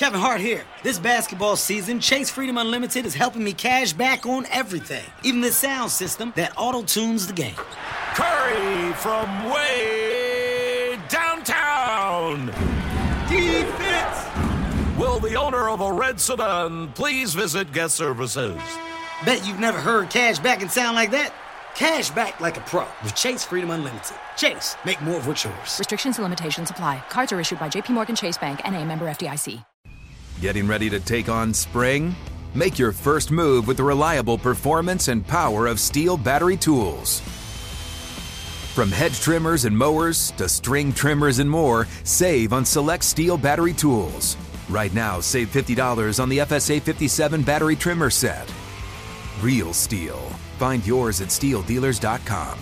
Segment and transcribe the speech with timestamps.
[0.00, 0.64] Kevin Hart here.
[0.82, 5.52] This basketball season, Chase Freedom Unlimited is helping me cash back on everything, even the
[5.52, 7.54] sound system that auto tunes the game.
[8.14, 12.46] Curry from way downtown.
[13.28, 14.98] Defense!
[14.98, 18.58] Will the owner of a red sedan please visit guest services?
[19.26, 21.34] Bet you've never heard cash back and sound like that.
[21.76, 24.16] Cash back like a pro with Chase Freedom Unlimited.
[24.36, 25.78] Chase, make more of what's yours.
[25.78, 27.02] Restrictions and limitations apply.
[27.08, 29.64] Cards are issued by JPMorgan Chase Bank and a member FDIC.
[30.40, 32.14] Getting ready to take on spring?
[32.54, 37.20] Make your first move with the reliable performance and power of STIHL battery tools.
[38.74, 43.74] From hedge trimmers and mowers to string trimmers and more, save on select STIHL battery
[43.74, 44.36] tools.
[44.68, 48.50] Right now, save $50 on the FSA 57 battery trimmer set.
[49.42, 50.18] Real STIHL.
[50.60, 52.58] Find yours at stihldealers.com.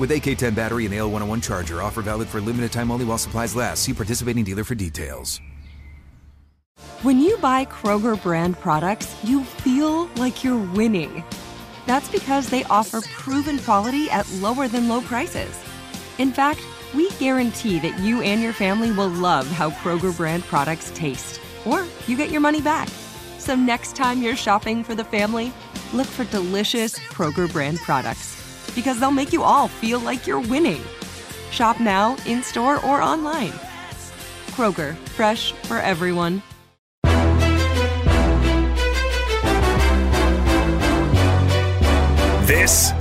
[0.00, 3.84] With AK10 battery and AL101 charger, offer valid for limited time only while supplies last.
[3.84, 5.40] See participating dealer for details.
[7.02, 11.22] When you buy Kroger brand products, you feel like you're winning.
[11.86, 15.56] That's because they offer proven quality at lower than low prices.
[16.18, 16.60] In fact,
[16.92, 21.86] we guarantee that you and your family will love how Kroger brand products taste, or
[22.08, 22.88] you get your money back.
[23.38, 25.52] So next time you're shopping for the family,
[25.92, 28.36] look for delicious Kroger brand products
[28.74, 30.82] because they'll make you all feel like you're winning.
[31.50, 33.52] Shop now, in store, or online.
[34.48, 36.42] Kroger, fresh for everyone.
[42.46, 42.92] This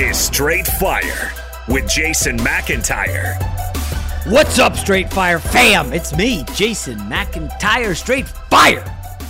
[0.00, 1.32] is Straight Fire
[1.68, 3.36] with Jason McIntyre.
[4.26, 5.92] What's up, Straight Fire fam?
[5.92, 8.84] It's me, Jason McIntyre, Straight Fire,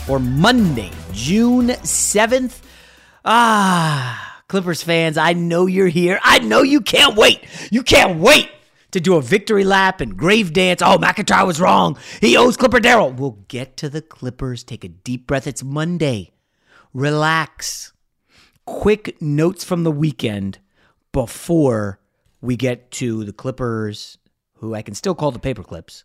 [0.06, 2.66] for Monday, June 7th.
[3.28, 6.20] Ah, Clippers fans, I know you're here.
[6.22, 7.44] I know you can't wait.
[7.72, 8.48] You can't wait
[8.92, 10.81] to do a victory lap and grave dance.
[10.81, 11.98] Oh, McIntyre was wrong.
[12.20, 13.10] He owes Clipper Darrell.
[13.10, 14.62] We'll get to the Clippers.
[14.62, 15.48] Take a deep breath.
[15.48, 16.34] It's Monday.
[16.94, 17.92] Relax.
[18.65, 20.60] Quick notes from the weekend
[21.10, 21.98] before
[22.41, 24.19] we get to the Clippers,
[24.59, 26.04] who I can still call the paper clips.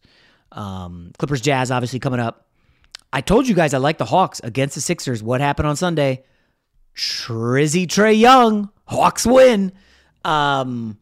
[0.52, 2.48] Um, Clippers Jazz, obviously, coming up.
[3.14, 5.22] I told you guys I like the Hawks against the Sixers.
[5.22, 6.24] What happened on Sunday?
[6.96, 8.70] Trizzy Trae Young.
[8.86, 9.72] Hawks win.
[10.26, 10.98] Um,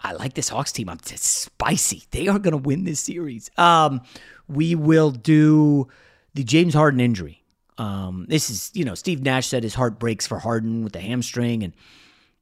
[0.00, 0.88] I like this Hawks team.
[0.88, 2.04] I'm it's spicy.
[2.10, 3.50] They are going to win this series.
[3.56, 4.02] Um,
[4.48, 5.88] we will do
[6.34, 7.42] the James Harden injury.
[7.78, 11.00] Um, this is, you know, Steve Nash said his heart breaks for Harden with the
[11.00, 11.62] hamstring.
[11.62, 11.72] And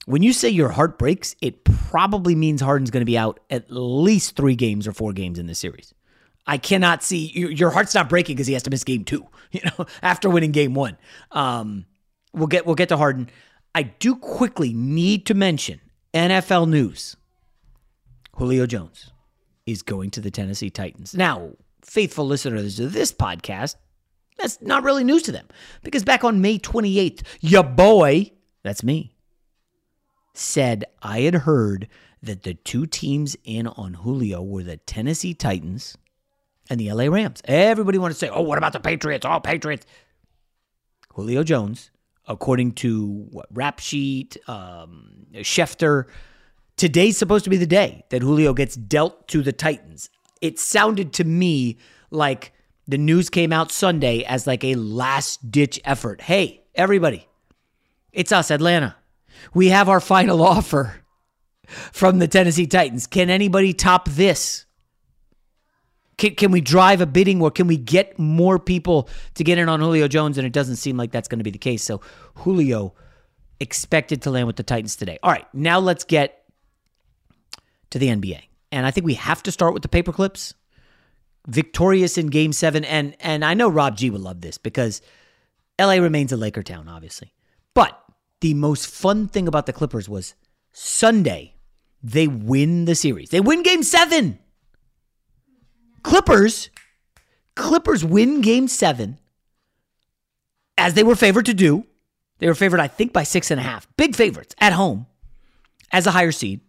[0.07, 3.71] when you say your heart breaks, it probably means Harden's going to be out at
[3.71, 5.95] least three games or four games in this series.
[6.47, 9.61] I cannot see your heart's not breaking because he has to miss game two, you
[9.65, 10.97] know, after winning game one.
[11.31, 11.87] Um,
[12.33, 13.31] we'll get we'll get to Harden.
[13.75, 15.81] I do quickly need to mention
[16.13, 17.17] NFL news.
[18.37, 19.13] Julio Jones
[19.67, 21.15] is going to the Tennessee Titans.
[21.15, 21.51] Now,
[21.83, 23.77] faithful listeners to this podcast,
[24.39, 25.47] that's not really news to them
[25.83, 29.15] because back on May 28th, your boy, that's me,
[30.35, 31.89] said I had heard
[32.23, 35.97] that the two teams in on Julio were the Tennessee Titans
[36.69, 37.43] and the LA Rams.
[37.45, 39.27] Everybody wanted to say, oh, what about the Patriots?
[39.27, 39.87] Oh, Patriots.
[41.15, 41.91] Julio Jones,
[42.31, 46.05] according to what Rap Sheet, um, Schefter,
[46.77, 50.09] today's supposed to be the day that Julio gets dealt to the Titans.
[50.41, 51.79] It sounded to me
[52.11, 52.53] like
[52.87, 56.21] the news came out Sunday as like a last ditch effort.
[56.21, 57.27] Hey, everybody,
[58.13, 58.97] it's us, Atlanta.
[59.53, 61.03] We have our final offer
[61.67, 63.09] from the Tennessee Titans.
[63.09, 64.67] Can anybody top this?
[66.21, 67.51] Can, can we drive a bidding war?
[67.51, 70.37] Can we get more people to get in on Julio Jones?
[70.37, 71.83] And it doesn't seem like that's going to be the case.
[71.83, 72.03] So
[72.35, 72.95] Julio
[73.59, 75.19] expected to land with the Titans today.
[75.23, 76.45] All right, now let's get
[77.89, 78.43] to the NBA.
[78.71, 80.53] And I think we have to start with the paper clips
[81.47, 82.85] victorious in game seven.
[82.85, 85.01] And and I know Rob G would love this because
[85.81, 87.33] LA remains a Laker town, obviously.
[87.73, 87.99] But
[88.43, 90.35] the most fun thing about the Clippers was
[90.71, 91.55] Sunday,
[92.03, 93.31] they win the series.
[93.31, 94.39] They win game seven.
[96.03, 96.71] Clippers,
[97.55, 99.19] Clippers win game seven
[100.79, 101.87] as they were favored to do.
[102.39, 103.87] They were favored, I think, by six and a half.
[103.97, 105.07] Big favorites at home
[105.93, 106.61] as a higher seed.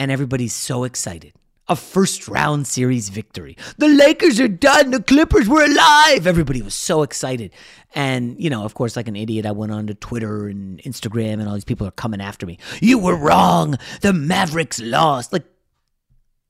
[0.00, 1.32] And everybody's so excited.
[1.68, 3.56] A first round series victory.
[3.76, 4.90] The Lakers are done.
[4.90, 6.26] The Clippers were alive.
[6.26, 7.52] Everybody was so excited.
[7.94, 11.34] And, you know, of course, like an idiot, I went on to Twitter and Instagram,
[11.34, 12.58] and all these people are coming after me.
[12.80, 13.76] You were wrong.
[14.00, 15.32] The Mavericks lost.
[15.32, 15.44] Like,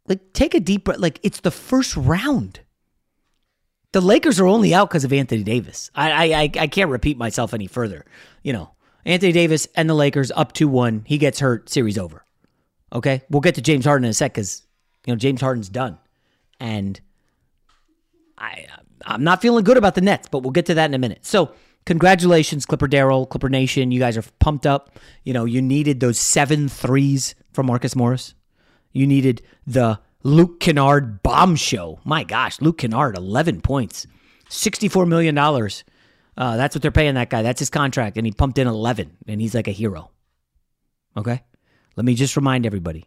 [0.08, 0.98] like take a deep breath.
[0.98, 2.60] Like, it's the first round.
[3.92, 5.90] The Lakers are only out because of Anthony Davis.
[5.94, 8.04] I, I I can't repeat myself any further.
[8.42, 8.70] You know,
[9.04, 11.04] Anthony Davis and the Lakers up 2 1.
[11.06, 12.24] He gets hurt, series over.
[12.92, 13.22] Okay?
[13.30, 14.66] We'll get to James Harden in a sec because,
[15.06, 15.98] you know, James Harden's done.
[16.60, 17.00] And
[18.36, 18.66] I,
[19.06, 21.24] I'm not feeling good about the Nets, but we'll get to that in a minute.
[21.24, 21.52] So,
[21.86, 23.92] congratulations, Clipper Darrell, Clipper Nation.
[23.92, 24.98] You guys are pumped up.
[25.24, 28.34] You know, you needed those seven threes from Marcus Morris.
[28.92, 32.00] You needed the Luke Kennard bomb show.
[32.04, 34.06] My gosh, Luke Kennard, 11 points,
[34.50, 35.36] $64 million.
[35.38, 37.42] Uh, that's what they're paying that guy.
[37.42, 38.16] That's his contract.
[38.16, 40.10] And he pumped in 11, and he's like a hero.
[41.16, 41.42] Okay?
[41.96, 43.06] Let me just remind everybody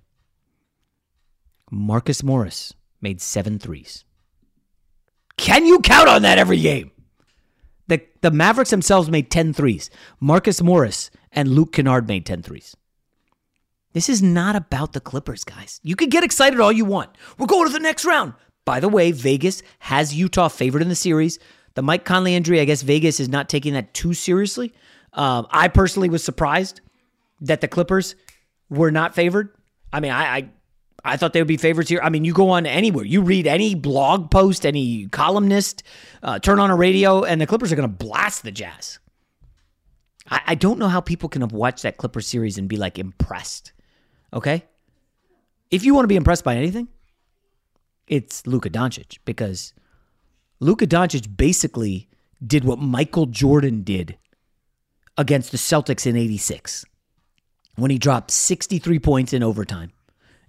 [1.70, 4.04] Marcus Morris made seven threes.
[5.38, 6.92] Can you count on that every game?
[7.88, 9.90] The, the Mavericks themselves made 10 threes.
[10.20, 12.76] Marcus Morris and Luke Kennard made 10 threes.
[13.94, 15.80] This is not about the Clippers, guys.
[15.84, 17.10] You can get excited all you want.
[17.38, 18.34] We're going to the next round.
[18.66, 21.40] By the way, Vegas has Utah favored in the series.
[21.74, 24.74] The Mike Conley injury, I guess Vegas is not taking that too seriously.
[25.14, 26.82] Um, I personally was surprised
[27.42, 28.16] that the Clippers
[28.70, 29.50] were not favored.
[29.92, 30.50] I mean, I, I
[31.04, 32.00] I thought they would be favorites here.
[32.04, 35.84] I mean, you go on anywhere, you read any blog post, any columnist,
[36.22, 39.00] uh, turn on a radio, and the Clippers are going to blast the Jazz.
[40.30, 43.00] I, I don't know how people can have watched that Clipper series and be like
[43.00, 43.74] impressed.
[44.34, 44.66] Okay?
[45.70, 46.88] If you want to be impressed by anything,
[48.08, 49.74] it's Luka Doncic because
[50.60, 52.10] Luka Doncic basically
[52.46, 54.18] did what Michael Jordan did
[55.18, 56.86] against the Celtics in 86
[57.76, 59.92] when he dropped 63 points in overtime.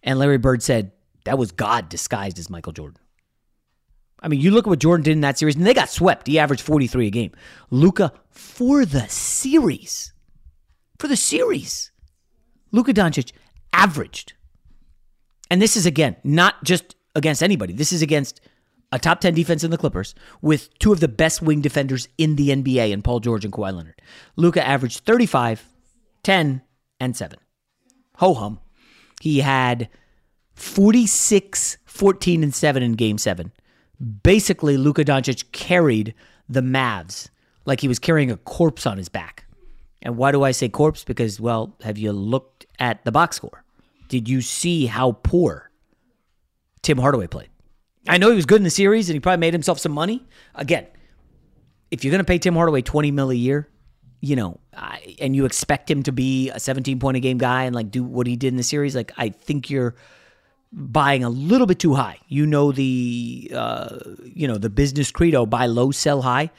[0.02, 0.92] And Larry Bird said
[1.24, 2.98] that was God disguised as Michael Jordan.
[4.20, 6.28] I mean, you look at what Jordan did in that series, and they got swept.
[6.28, 7.32] He averaged 43 a game.
[7.70, 10.12] Luka, for the series,
[10.98, 11.90] for the series,
[12.70, 13.32] Luka Doncic
[13.72, 14.34] averaged.
[15.50, 17.72] And this is, again, not just against anybody.
[17.72, 18.40] This is against
[18.90, 22.36] a top 10 defense in the Clippers with two of the best wing defenders in
[22.36, 24.00] the NBA in Paul George and Kawhi Leonard.
[24.36, 25.64] Luka averaged 35,
[26.22, 26.62] 10,
[27.00, 27.38] and 7.
[28.16, 28.60] Ho hum.
[29.20, 29.88] He had
[30.54, 33.52] 46, 14, and 7 in game 7.
[34.22, 36.14] Basically, Luka Doncic carried
[36.48, 37.30] the Mavs
[37.64, 39.46] like he was carrying a corpse on his back.
[40.02, 41.04] And why do I say corpse?
[41.04, 43.64] Because, well, have you looked at the box score?
[44.08, 45.70] Did you see how poor
[46.82, 47.48] Tim Hardaway played?
[48.08, 50.26] I know he was good in the series and he probably made himself some money.
[50.54, 50.86] Again,
[51.90, 53.68] if you're going to pay Tim Hardaway 20 mil a year,
[54.20, 57.64] you know, I, and you expect him to be a 17 point a game guy
[57.64, 59.94] and like do what he did in the series, like I think you're
[60.72, 62.18] buying a little bit too high.
[62.28, 66.50] You know the uh, you know the business credo: buy low, sell high.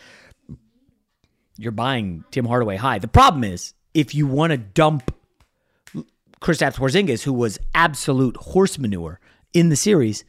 [1.57, 2.99] You're buying Tim Hardaway high.
[2.99, 5.13] The problem is if you want to dump
[6.41, 9.19] Kristaps Porzingis, who was absolute horse manure
[9.53, 10.25] in the series,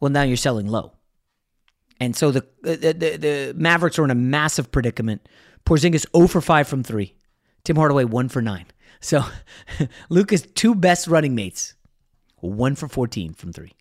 [0.00, 0.92] well, now you're selling low.
[2.00, 5.28] And so the, the, the, the Mavericks are in a massive predicament.
[5.64, 7.14] Porzingis 0 for 5 from 3.
[7.64, 8.66] Tim Hardaway 1 for 9.
[9.00, 9.24] So
[10.08, 11.74] Luka's two best running mates,
[12.40, 13.72] 1 for 14 from 3.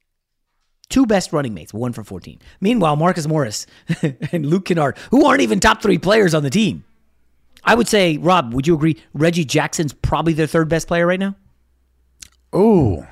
[0.91, 2.37] Two best running mates, 1 for 14.
[2.59, 3.65] Meanwhile, Marcus Morris
[4.31, 6.83] and Luke Kennard, who aren't even top three players on the team.
[7.63, 11.19] I would say, Rob, would you agree Reggie Jackson's probably their third best player right
[11.19, 11.35] now?
[12.51, 13.07] Oh,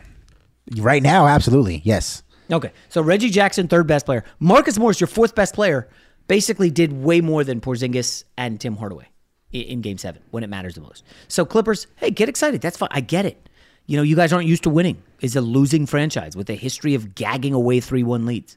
[0.77, 2.21] right now, absolutely, yes.
[2.51, 4.25] Okay, so Reggie Jackson, third best player.
[4.39, 5.87] Marcus Morris, your fourth best player,
[6.27, 9.07] basically did way more than Porzingis and Tim Hardaway
[9.51, 11.05] in Game Seven when it matters the most.
[11.29, 12.59] So Clippers, hey, get excited.
[12.59, 12.89] That's fine.
[12.91, 13.48] I get it.
[13.89, 15.01] You know, you guys aren't used to winning.
[15.19, 18.55] Is a losing franchise with a history of gagging away three-one leads.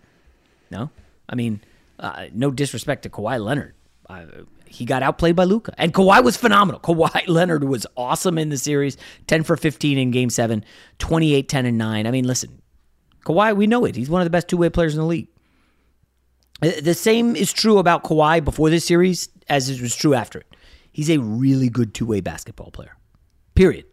[0.70, 0.90] No,
[1.26, 1.62] I mean,
[1.98, 3.74] uh, no disrespect to Kawhi Leonard.
[4.10, 4.26] Uh,
[4.66, 5.72] he got outplayed by Luka.
[5.78, 6.80] And Kawhi was phenomenal.
[6.84, 10.66] Kawhi Leonard was awesome in the series 10 for 15 in game seven,
[10.98, 12.06] 28, 10, and 9.
[12.06, 12.60] I mean, listen,
[13.24, 13.96] Kawhi, we know it.
[13.96, 15.28] He's one of the best two way players in the league.
[16.60, 20.40] Uh, the same is true about Kawhi before this series as it was true after
[20.40, 20.56] it.
[20.92, 22.98] He's a really good two way basketball player.
[23.54, 23.86] Period.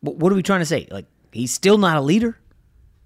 [0.00, 0.86] What are we trying to say?
[0.90, 2.38] Like, he's still not a leader.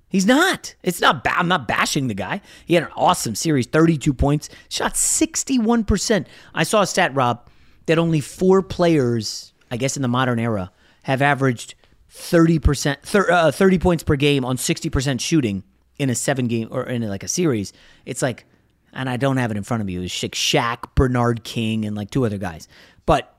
[0.09, 0.75] He's not.
[0.83, 1.27] It's not.
[1.27, 2.43] I'm not bashing the guy.
[2.67, 6.27] He had an awesome series, 32 points, shot 61 percent.
[6.55, 7.49] I saw a stat, Rob,
[7.87, 10.71] that only four players, I guess, in the modern era,
[11.05, 11.75] have averaged
[12.11, 15.63] 30 percent, uh, 30 points per game on 60 percent shooting
[15.99, 17.73] in a seven game or in like a series.
[18.05, 18.45] It's like,
[18.93, 19.97] and I don't have it in front of me.
[19.97, 22.69] It was Shaq, Bernard King, and like two other guys.
[23.07, 23.35] But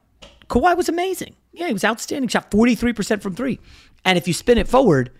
[0.49, 1.35] Kawhi was amazing.
[1.53, 2.27] Yeah, he was outstanding.
[2.29, 3.59] Shot 43 percent from three.
[4.03, 5.11] And if you spin it forward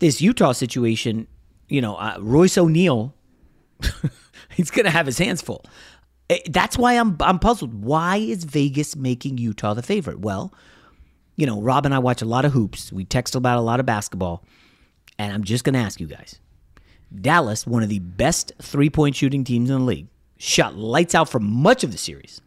[0.00, 1.26] this Utah situation,
[1.68, 3.14] you know, uh, Royce O'Neale,
[4.50, 5.64] he's going to have his hands full.
[6.28, 7.72] Eh, That's why I'm I'm puzzled.
[7.82, 10.20] Why is Vegas making Utah the favorite?
[10.20, 10.52] Well,
[11.36, 12.92] you know, Rob and I watch a lot of hoops.
[12.92, 14.44] We text about a lot of basketball,
[15.18, 16.40] and I'm just going to ask you guys.
[17.14, 21.38] Dallas, one of the best three-point shooting teams in the league, shot lights out for
[21.38, 22.40] much of the series.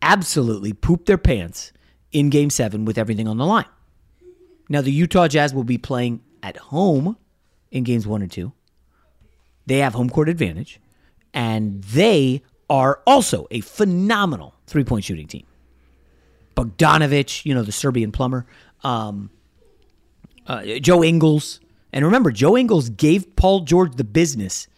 [0.00, 1.72] Absolutely pooped their pants
[2.16, 3.66] in game 7 with everything on the line.
[4.70, 7.18] Now, the Utah Jazz will be playing at home
[7.70, 8.52] in games one and two.
[9.66, 10.80] They have home court advantage,
[11.34, 15.44] and they are also a phenomenal three point shooting team.
[16.56, 18.46] Bogdanovich, you know, the Serbian plumber,
[18.82, 19.30] um,
[20.46, 21.60] uh, Joe Ingles.
[21.92, 24.68] And remember, Joe Ingles gave Paul George the business,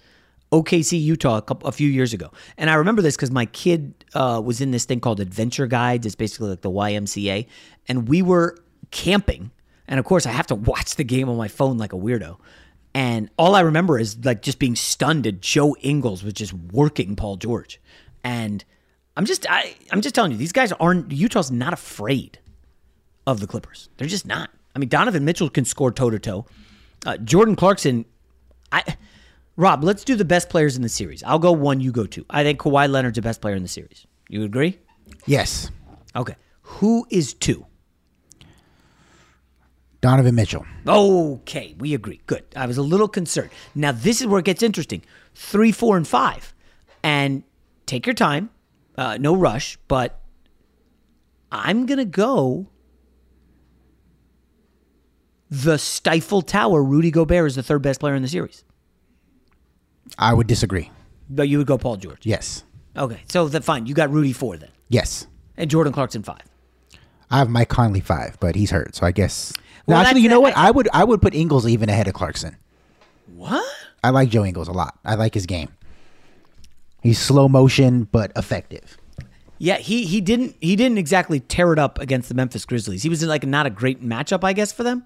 [0.52, 2.30] OKC, Utah, a, couple, a few years ago.
[2.56, 6.06] And I remember this because my kid uh, was in this thing called Adventure Guides.
[6.06, 7.46] It's basically like the YMCA.
[7.88, 8.56] And we were
[8.90, 9.50] camping
[9.88, 12.38] and of course, I have to watch the game on my phone like a weirdo.
[12.94, 17.16] And all I remember is like just being stunned at Joe Ingles was just working
[17.16, 17.80] Paul George.
[18.22, 18.64] And
[19.16, 22.38] I'm just I, I'm just telling you, these guys aren't Utah's not afraid
[23.26, 23.88] of the Clippers.
[23.96, 24.50] They're just not.
[24.76, 26.46] I mean, Donovan Mitchell can score toe to toe.
[27.24, 28.04] Jordan Clarkson,
[28.70, 28.96] I
[29.58, 31.24] Rob, let's do the best players in the series.
[31.24, 32.24] I'll go one, you go two.
[32.30, 34.06] I think Kawhi Leonard's the best player in the series.
[34.28, 34.78] You agree?
[35.26, 35.68] Yes.
[36.14, 36.36] Okay.
[36.62, 37.66] Who is two?
[40.00, 40.64] Donovan Mitchell.
[40.86, 42.20] Okay, we agree.
[42.26, 42.44] Good.
[42.54, 43.50] I was a little concerned.
[43.74, 45.02] Now, this is where it gets interesting.
[45.34, 46.54] Three, four, and five.
[47.02, 47.42] And
[47.86, 48.50] take your time.
[48.96, 50.20] Uh, no rush, but
[51.50, 52.68] I'm going to go
[55.50, 56.80] the Stifle Tower.
[56.80, 58.62] Rudy Gobert is the third best player in the series.
[60.18, 60.90] I would disagree.
[61.30, 62.20] But you would go Paul George.
[62.24, 62.64] Yes.
[62.96, 63.86] Okay, so then fine.
[63.86, 64.70] You got Rudy four then.
[64.88, 65.26] Yes.
[65.56, 66.42] And Jordan Clarkson five.
[67.30, 69.52] I have Mike Conley five, but he's hurt, so I guess.
[69.86, 70.56] Well, no, actually, that's- you know what?
[70.56, 72.56] I would I would put Ingles even ahead of Clarkson.
[73.34, 73.64] What?
[74.02, 74.98] I like Joe Ingles a lot.
[75.04, 75.68] I like his game.
[77.02, 78.96] He's slow motion but effective.
[79.58, 83.02] Yeah, he he didn't he didn't exactly tear it up against the Memphis Grizzlies.
[83.02, 85.04] He was in like not a great matchup, I guess, for them.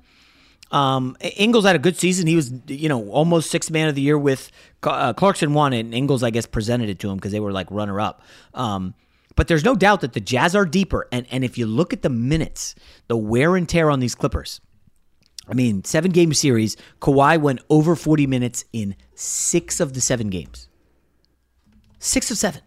[0.72, 2.26] Um, Ingles had a good season.
[2.26, 4.50] He was, you know, almost sixth man of the year with
[4.82, 7.70] uh, Clarkson won and Ingles, I guess, presented it to him because they were like
[7.70, 8.22] runner up.
[8.54, 8.94] Um,
[9.36, 12.02] but there's no doubt that the Jazz are deeper, and and if you look at
[12.02, 12.74] the minutes,
[13.08, 14.60] the wear and tear on these Clippers.
[15.48, 16.76] I mean, seven game series.
[17.00, 20.68] Kawhi went over 40 minutes in six of the seven games.
[21.98, 22.60] Six of seven.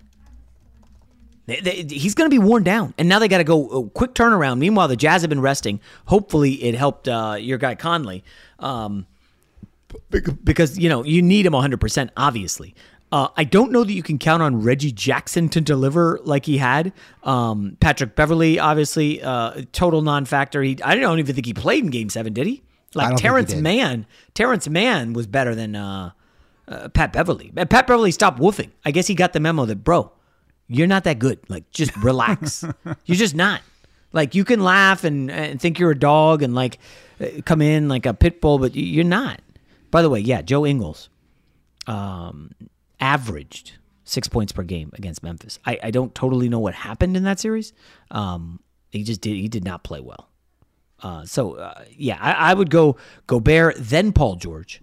[1.47, 3.89] They- they- he's going to be worn down, and now they got to go a
[3.89, 4.57] quick turnaround.
[4.57, 5.79] Meanwhile, the Jazz have been resting.
[6.05, 8.23] Hopefully, it helped uh, your guy Conley,
[8.59, 9.05] um,
[10.43, 11.79] because you know you need him 100.
[11.79, 12.75] percent Obviously,
[13.11, 16.57] uh, I don't know that you can count on Reggie Jackson to deliver like he
[16.57, 16.91] had.
[17.23, 20.61] Um, Patrick Beverley, obviously, uh, total non-factor.
[20.63, 22.63] He, I don't even think he played in Game Seven, did he?
[22.93, 23.53] Like Terance.
[23.61, 26.11] Mann, Terance Mann was better than uh,
[26.67, 27.51] uh, Pat Beverley.
[27.55, 28.71] Uh, Pat Beverley stopped woofing.
[28.85, 30.11] I guess he got the memo that, bro,
[30.67, 31.39] you're not that good.
[31.50, 32.63] Like, just relax.
[33.05, 33.62] you're just not.
[34.13, 36.79] Like, you can laugh and, and think you're a dog and like
[37.19, 39.41] uh, come in like a pit bull, but you're not.
[39.91, 41.10] By the way, yeah, Joe Ingles
[41.88, 42.51] um,
[43.00, 45.60] averaged six points per game against Memphis.
[45.65, 47.74] I, I don't totally know what happened in that series.
[48.12, 48.60] Um,
[48.91, 49.36] he just did.
[49.36, 50.29] He did not play well.
[51.01, 52.95] Uh, so uh, yeah, I, I would go
[53.27, 54.81] Gobert, then Paul George,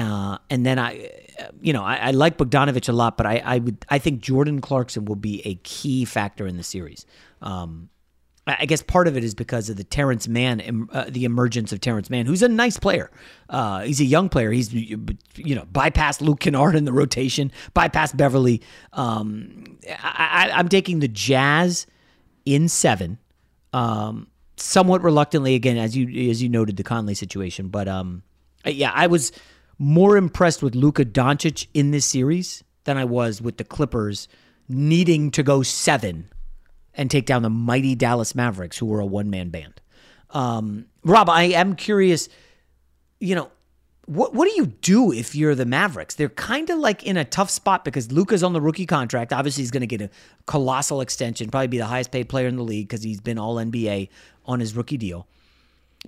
[0.00, 3.42] uh, and then I, uh, you know, I, I like Bogdanovich a lot, but I,
[3.44, 7.06] I would, I think Jordan Clarkson will be a key factor in the series.
[7.42, 7.90] Um,
[8.46, 11.80] I guess part of it is because of the Terance Mann, uh, the emergence of
[11.80, 13.10] Terance Mann, who's a nice player.
[13.48, 14.50] Uh, he's a young player.
[14.50, 14.96] He's you
[15.36, 18.62] know bypassed Luke Kennard in the rotation, bypassed Beverley.
[18.92, 21.86] Um, I, I'm taking the Jazz
[22.44, 23.18] in seven,
[23.72, 28.22] um, somewhat reluctantly again, as you as you noted the Conley situation, but um,
[28.64, 29.32] yeah, I was
[29.80, 34.28] more impressed with Luka Doncic in this series than I was with the Clippers
[34.68, 36.28] needing to go seven
[36.92, 39.80] and take down the mighty Dallas Mavericks, who were a one man band.
[40.30, 42.28] Um, Rob, I am curious,
[43.20, 43.50] you know,
[44.04, 46.14] what what do you do if you're the Mavericks?
[46.14, 49.32] They're kind of like in a tough spot because Luka's on the rookie contract.
[49.32, 50.10] Obviously, he's going to get a
[50.46, 53.56] colossal extension, probably be the highest paid player in the league because he's been all
[53.56, 54.10] NBA
[54.44, 55.26] on his rookie deal.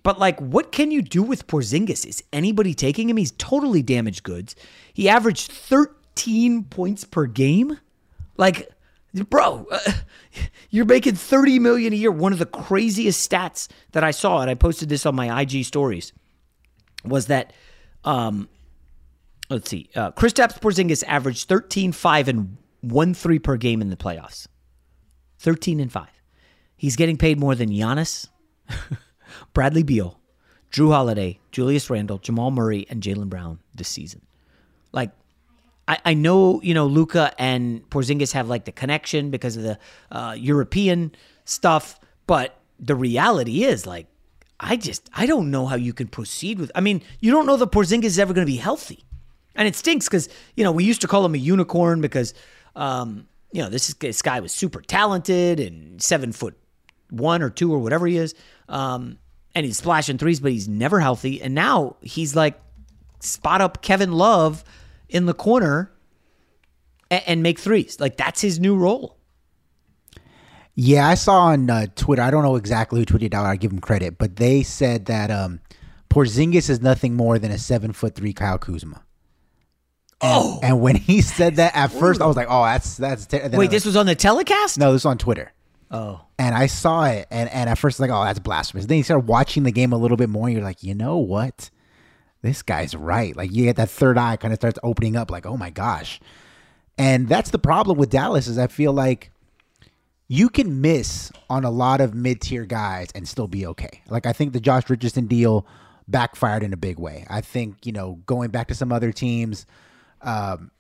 [0.03, 2.07] But like, what can you do with Porzingis?
[2.07, 3.17] Is anybody taking him?
[3.17, 4.57] He's totally damaged goods.
[4.95, 7.79] He averaged 13 points per game.
[8.37, 8.71] Like,
[9.29, 9.93] bro, uh,
[10.71, 12.11] you're making 30 million a year.
[12.11, 15.65] One of the craziest stats that I saw, and I posted this on my IG
[15.65, 16.13] stories,
[17.05, 17.53] was that,
[18.05, 18.49] um,
[19.51, 23.97] let's see, uh, Kristaps Porzingis averaged 13, 5, and 1 3 per game in the
[23.97, 24.47] playoffs.
[25.39, 26.09] 13 and 5.
[26.77, 28.29] He's getting paid more than Giannis.
[29.53, 30.19] Bradley Beal,
[30.71, 34.23] Jrue Holiday, Julius Randle, Jamal Murray, and Jaylen Brown this season.
[34.93, 35.11] Like,
[35.89, 39.79] I, I know, you know, Luka and Porzingis have like the connection because of the
[40.11, 41.13] uh, European
[41.45, 44.07] stuff, but the reality is like,
[44.59, 46.71] I just, I don't know how you can proceed with.
[46.75, 49.05] I mean, you don't know that Porzingis is ever going to be healthy.
[49.55, 52.33] And it stinks because, you know, we used to call him a unicorn because,
[52.77, 56.57] um, you know, this, is, this guy was super talented and seven foot
[57.11, 58.35] one or two or whatever he is.
[58.69, 59.19] Um,
[59.55, 61.43] and he's splashing threes, but he's never healthy.
[61.43, 62.61] And now he's like
[63.21, 64.65] spot up Kevin Love
[65.09, 65.93] in the corner
[67.11, 68.01] and, and make threes.
[68.01, 69.19] Like that's his new role.
[70.75, 72.23] Yeah, I saw on uh, Twitter.
[72.23, 73.45] I don't know exactly who tweeted out.
[73.45, 75.61] I give him credit, but they said that um,
[76.09, 79.03] Porzingis is nothing more than a seven foot three Kyle Kuzma.
[80.23, 83.27] And, oh, and when he said that at first, I was like, "Oh, that's that's."
[83.27, 83.51] Ter-.
[83.53, 84.79] Wait, this was on the telecast?
[84.79, 85.53] No, this was on Twitter.
[85.93, 86.23] Oh.
[86.39, 88.87] And I saw it, and, and at first, like, oh, that's blasphemous.
[88.87, 91.19] Then you start watching the game a little bit more, and you're like, you know
[91.19, 91.71] what?
[92.41, 93.37] This guy's right.
[93.37, 96.19] Like, you get that third eye kind of starts opening up, like, oh my gosh.
[96.97, 99.31] And that's the problem with Dallas is I feel like
[100.29, 104.03] you can miss on a lot of mid tier guys and still be okay.
[104.09, 105.67] Like, I think the Josh Richardson deal
[106.09, 107.27] backfired in a big way.
[107.29, 109.67] I think, you know, going back to some other teams,
[110.23, 110.71] um,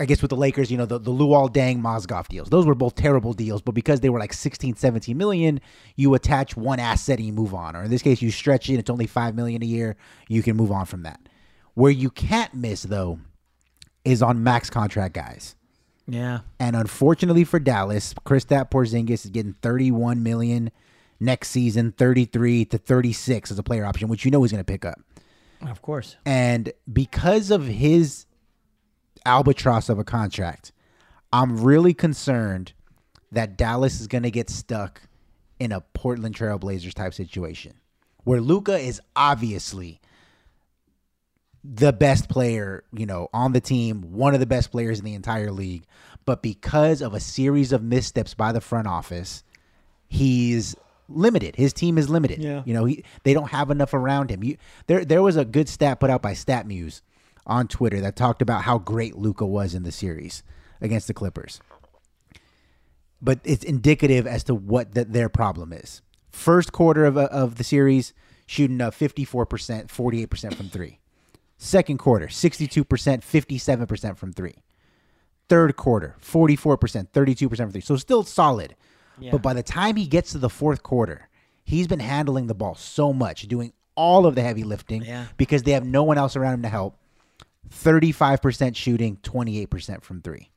[0.00, 2.48] I guess with the Lakers, you know, the, the Luol Deng Mozgov deals.
[2.48, 5.60] Those were both terrible deals, but because they were like 16, 17 million,
[5.94, 7.76] you attach one asset and you move on.
[7.76, 10.56] Or in this case, you stretch it, it's only 5 million a year, you can
[10.56, 11.20] move on from that.
[11.74, 13.20] Where you can't miss though
[14.04, 15.54] is on max contract guys.
[16.08, 16.40] Yeah.
[16.58, 20.70] And unfortunately for Dallas, Kristaps Porzingis is getting 31 million
[21.20, 24.64] next season, 33 to 36 as a player option, which you know he's going to
[24.64, 24.98] pick up.
[25.60, 26.16] Of course.
[26.24, 28.24] And because of his
[29.24, 30.72] albatross of a contract.
[31.32, 32.72] I'm really concerned
[33.32, 35.02] that Dallas is going to get stuck
[35.58, 37.74] in a Portland Trailblazers type situation
[38.24, 40.00] where Luka is obviously
[41.62, 45.14] the best player, you know, on the team, one of the best players in the
[45.14, 45.84] entire league,
[46.24, 49.44] but because of a series of missteps by the front office,
[50.08, 50.74] he's
[51.08, 51.56] limited.
[51.56, 52.42] His team is limited.
[52.42, 52.62] Yeah.
[52.64, 54.42] You know, he, they don't have enough around him.
[54.42, 54.56] You,
[54.86, 57.02] there there was a good stat put out by StatMuse
[57.50, 60.42] on Twitter that talked about how great Luka was in the series
[60.80, 61.60] against the Clippers.
[63.20, 66.00] But it's indicative as to what the, their problem is.
[66.30, 68.14] First quarter of, of the series,
[68.46, 71.00] shooting a 54%, 48% from three.
[71.58, 74.62] Second quarter, 62%, 57% from three.
[75.48, 77.80] Third quarter, 44%, 32% from three.
[77.80, 78.76] So still solid.
[79.18, 79.32] Yeah.
[79.32, 81.28] But by the time he gets to the fourth quarter,
[81.64, 85.26] he's been handling the ball so much, doing all of the heavy lifting yeah.
[85.36, 86.96] because they have no one else around him to help.
[87.68, 90.50] 35% shooting, 28% from three.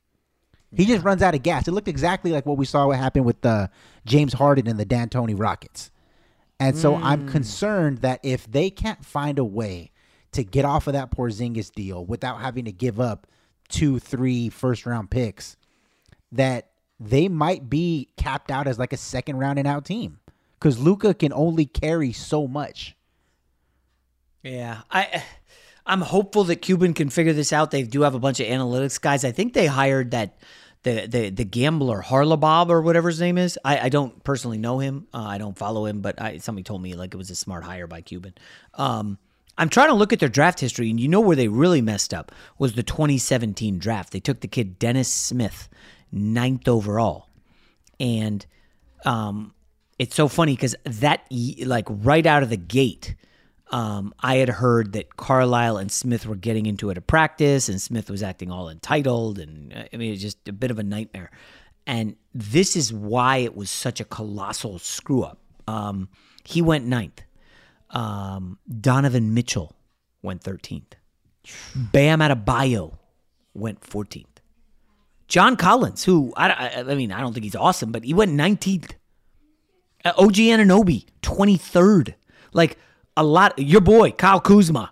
[0.76, 1.68] He just runs out of gas.
[1.68, 3.68] It looked exactly like what we saw what happened with uh,
[4.06, 5.92] James Harden and the D'Antoni Rockets.
[6.60, 7.04] And so mm.
[7.04, 9.92] I'm concerned that if they can't find a way
[10.32, 13.28] to get off of that Porzingis deal without having to give up
[13.70, 15.58] two, three first round picks,
[16.32, 20.20] that they might be capped out as like a second round and out team
[20.60, 22.96] because Luka can only carry so much.
[24.42, 25.24] Yeah, I
[25.86, 27.72] I'm hopeful that Cuban can figure this out.
[27.72, 29.26] They do have a bunch of analytics guys.
[29.26, 30.38] I think they hired that
[30.84, 33.58] the the the gambler Haralabob or whatever his name is.
[33.66, 35.08] I, I don't personally know him.
[35.14, 37.64] Uh, I don't follow him, but I, somebody told me like it was a smart
[37.64, 38.34] hire by Cuban.
[38.76, 39.18] Um,
[39.58, 42.14] I'm trying to look at their draft history, and you know where they really messed
[42.14, 44.12] up was the 2017 draft.
[44.12, 45.70] They took the kid Dennis Smith,
[46.12, 47.30] ninth overall,
[48.00, 48.46] and
[49.06, 49.54] um,
[50.00, 51.26] it's so funny because that
[51.66, 53.16] like right out of the gate
[53.74, 57.82] um, I had heard that Carlisle and Smith were getting into it at practice, and
[57.82, 60.84] Smith was acting all entitled, and uh, I mean, it's just a bit of a
[60.84, 61.32] nightmare.
[61.88, 65.40] And this is why it was such a colossal screw up.
[65.68, 66.10] Um,
[66.44, 67.24] he went ninth.
[67.90, 69.76] Um, Donovan Mitchell
[70.22, 70.94] went 13th.
[71.76, 73.00] Bam Adebayo
[73.56, 74.26] went 14th.
[75.28, 78.92] John Collins, who I, I mean, I don't think he's awesome, but he went 19th.
[80.06, 82.14] Uh, OG Anunoby, 23rd.
[82.54, 82.78] Like,
[83.16, 83.58] a lot.
[83.58, 84.92] Your boy Kyle Kuzma,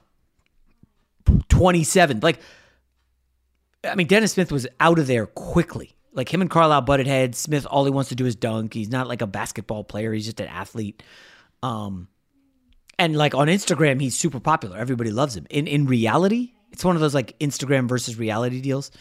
[1.49, 2.19] twenty seven.
[2.21, 2.39] Like,
[3.83, 5.95] I mean, Dennis Smith was out of there quickly.
[6.13, 7.37] Like him and Carlisle butted heads.
[7.37, 8.73] Smith, all he wants to do is dunk.
[8.73, 10.11] He's not like a basketball player.
[10.11, 11.03] He's just an athlete.
[11.63, 12.09] Um,
[12.99, 14.77] and like on Instagram, he's super popular.
[14.77, 15.47] Everybody loves him.
[15.49, 18.91] In in reality, it's one of those like Instagram versus reality deals.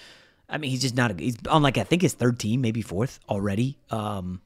[0.49, 1.11] I mean, he's just not.
[1.11, 3.79] A, he's on like I think his third team, maybe fourth already.
[3.91, 4.41] Um,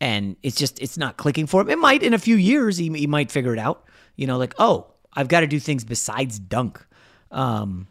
[0.00, 1.70] and it's just it's not clicking for him.
[1.70, 2.76] It might in a few years.
[2.76, 3.84] He he might figure it out.
[4.16, 6.84] You know, like oh, I've got to do things besides dunk.
[7.30, 7.88] Um,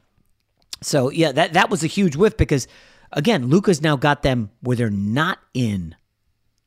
[0.82, 2.68] so yeah, that that was a huge whiff because
[3.12, 5.96] again, Luka's now got them where they're not in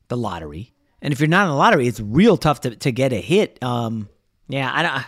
[0.07, 3.13] the lottery, and if you're not in the lottery, it's real tough to to get
[3.13, 3.61] a hit.
[3.61, 4.09] Um,
[4.47, 5.05] yeah, I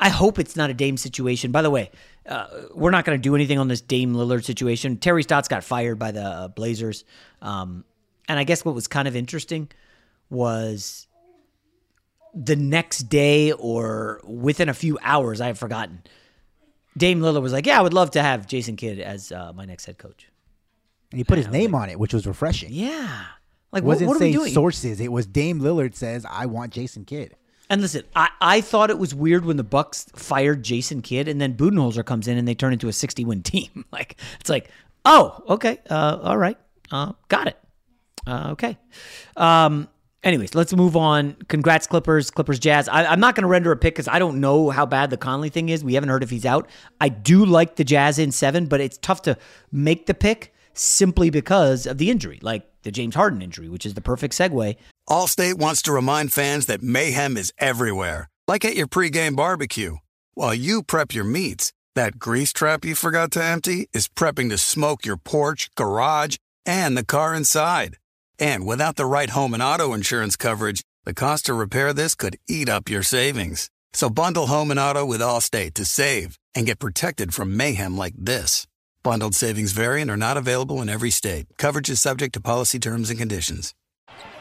[0.00, 1.52] I hope it's not a Dame situation.
[1.52, 1.90] By the way,
[2.26, 4.96] uh, we're not going to do anything on this Dame Lillard situation.
[4.96, 7.04] Terry Stotts got fired by the Blazers,
[7.42, 7.84] um,
[8.30, 9.68] and I guess what was kind of interesting
[10.30, 11.08] was
[12.32, 16.04] the next day or within a few hours, I have forgotten.
[16.96, 19.64] Dame Lillard was like, "Yeah, I would love to have Jason Kidd as uh, my
[19.64, 20.28] next head coach."
[21.10, 22.68] And he put his name on it, which was refreshing.
[22.72, 23.24] Yeah,
[23.72, 24.52] like what, wasn't what are we saying doing?
[24.52, 25.00] sources.
[25.00, 27.34] It was Dame Lillard says, "I want Jason Kidd."
[27.68, 31.40] And listen, I, I thought it was weird when the Bucks fired Jason Kidd and
[31.40, 33.84] then Budenholzer comes in and they turn into a 60 win team.
[33.92, 34.70] like it's like,
[35.04, 36.58] oh, okay, uh, all right,
[36.92, 37.59] uh, got it.
[38.30, 38.78] Uh, okay.
[39.36, 39.88] Um,
[40.22, 41.36] anyways, let's move on.
[41.48, 42.88] Congrats, Clippers, Clippers, Jazz.
[42.88, 45.16] I, I'm not going to render a pick because I don't know how bad the
[45.16, 45.82] Conley thing is.
[45.82, 46.68] We haven't heard if he's out.
[47.00, 49.36] I do like the Jazz in seven, but it's tough to
[49.72, 53.94] make the pick simply because of the injury, like the James Harden injury, which is
[53.94, 54.76] the perfect segue.
[55.08, 59.96] Allstate wants to remind fans that mayhem is everywhere, like at your pregame barbecue.
[60.34, 64.58] While you prep your meats, that grease trap you forgot to empty is prepping to
[64.58, 67.96] smoke your porch, garage, and the car inside.
[68.40, 72.38] And without the right home and auto insurance coverage, the cost to repair this could
[72.48, 73.70] eat up your savings.
[73.92, 78.14] So bundle home and auto with Allstate to save and get protected from mayhem like
[78.16, 78.66] this.
[79.02, 81.46] Bundled savings variant are not available in every state.
[81.58, 83.74] Coverage is subject to policy terms and conditions.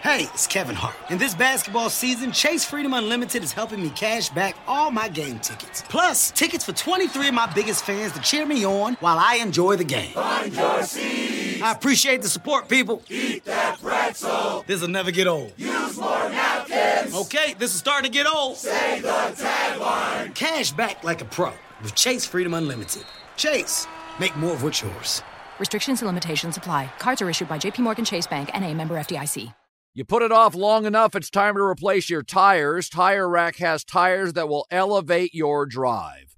[0.01, 0.95] Hey, it's Kevin Hart.
[1.09, 5.39] In this basketball season, Chase Freedom Unlimited is helping me cash back all my game
[5.39, 5.83] tickets.
[5.89, 9.75] Plus, tickets for 23 of my biggest fans to cheer me on while I enjoy
[9.75, 10.13] the game.
[10.13, 11.28] Find your seat.
[11.61, 13.03] I appreciate the support, people.
[13.09, 14.63] Eat that pretzel.
[14.67, 15.53] This'll never get old.
[15.57, 17.15] Use more napkins.
[17.15, 18.57] Okay, this is starting to get old.
[18.57, 20.33] Say the tagline.
[20.35, 23.03] Cash back like a pro with Chase Freedom Unlimited.
[23.37, 23.87] Chase,
[24.19, 25.21] make more of what's yours.
[25.59, 26.91] Restrictions and limitations apply.
[26.99, 29.53] Cards are issued by JPMorgan Chase Bank and a member FDIC.
[29.95, 32.89] You put it off long enough, it's time to replace your tires.
[32.89, 36.37] Tire Rack has tires that will elevate your drive.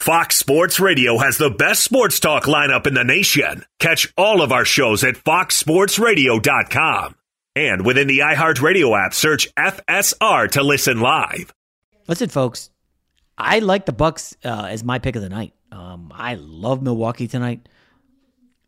[0.00, 3.66] Fox Sports Radio has the best sports talk lineup in the nation.
[3.78, 7.16] Catch all of our shows at foxsportsradio.com.
[7.54, 11.52] And within the iHeartRadio app, search FSR to listen live.
[12.08, 12.70] Listen, folks,
[13.36, 15.52] I like the Bucks uh, as my pick of the night.
[15.70, 17.68] Um, I love Milwaukee tonight.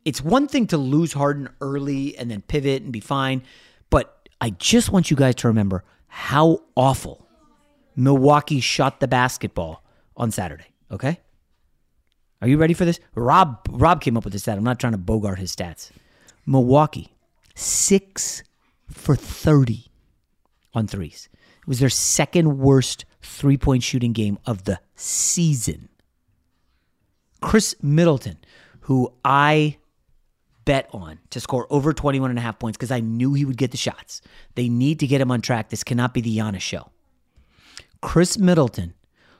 [0.05, 3.43] It's one thing to lose Harden early and then pivot and be fine,
[3.89, 7.27] but I just want you guys to remember how awful
[7.97, 9.83] Milwaukee shot the basketball
[10.15, 10.67] on Saturday.
[10.91, 11.21] Okay,
[12.43, 12.99] Are you ready for this?
[13.15, 14.59] Rob Rob came up with this stat.
[14.59, 15.93] I'm not trying to bogart his stats.
[16.45, 17.15] Milwaukee,
[17.55, 18.43] six
[18.91, 19.87] for 30
[20.75, 21.29] on threes.
[21.61, 25.89] It was their second worst three point shooting game of the season.
[27.41, 28.39] Khris Middleton,
[28.81, 29.79] who I
[30.65, 33.57] bet on to score over 21 and a half points because I knew he would
[33.57, 34.21] get the shots.
[34.57, 35.71] They need to get him on track.
[35.71, 36.91] This cannot be the Giannis show.
[38.01, 38.95] Khris Middleton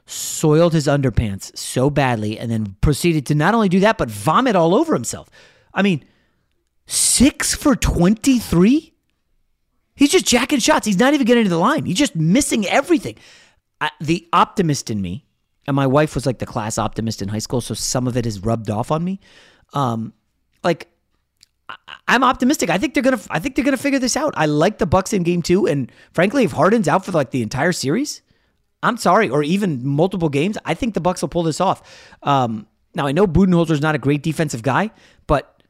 [0.07, 4.57] soiled his underpants so badly and then proceeded to not only do that, but vomit
[4.57, 5.29] all over himself.
[5.73, 6.05] I mean,
[6.87, 8.93] six for 23?
[9.95, 10.87] He's just jacking shots.
[10.87, 11.85] He's not even getting to the line.
[11.85, 13.17] He's just missing everything.
[13.81, 15.25] I, the optimist in me,
[15.67, 18.25] and my wife was like the class optimist in high school, so some of it
[18.25, 19.21] has rubbed off on me.
[19.75, 20.13] Um,
[20.65, 20.89] like
[22.09, 22.71] I'm optimistic.
[22.71, 23.21] I think they're gonna.
[23.31, 24.35] I think they're gonna figure this out.
[24.37, 27.43] I like the Bucks in Game Two, and frankly, if Harden's out for like the
[27.43, 28.23] entire series,
[28.83, 32.11] I'm sorry, or even multiple games, I think the Bucks will pull this off.
[32.23, 34.91] Um, now I know Budenholzer's not a great defensive guy,
[35.27, 35.63] but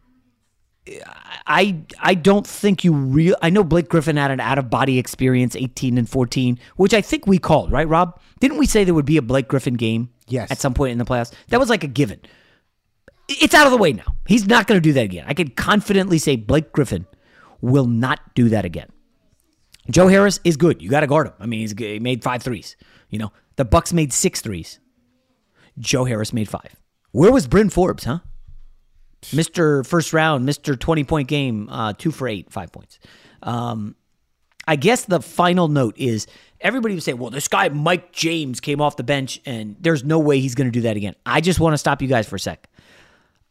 [1.46, 3.36] I I don't think you real.
[3.42, 7.00] I know Blake Griffin had an out of body experience, 18 and 14, which I
[7.00, 8.18] think we called right, Rob.
[8.40, 10.10] Didn't we say there would be a Blake Griffin game?
[10.26, 10.50] Yes.
[10.50, 12.20] At some point in the playoffs, that was like a given.
[13.28, 14.16] It's out of the way now.
[14.26, 15.24] He's not going to do that again.
[15.28, 17.06] I can confidently say Blake Griffin
[17.60, 18.88] will not do that again.
[19.90, 20.82] Joe Harris is good.
[20.82, 21.34] You got to guard him.
[21.40, 22.76] I mean, he's he made five threes.
[23.12, 24.80] You know, the Bucks made six threes.
[25.78, 26.74] Joe Harris made five.
[27.12, 28.18] Where was Bryn Forbes, huh?
[29.26, 29.86] Mr.
[29.86, 30.76] First Round, Mr.
[30.78, 32.98] 20 point game, uh, two for eight, five points.
[33.42, 33.94] Um,
[34.66, 36.26] I guess the final note is
[36.60, 40.18] everybody would say, well, this guy, Mike James, came off the bench and there's no
[40.18, 41.14] way he's going to do that again.
[41.26, 42.68] I just want to stop you guys for a sec.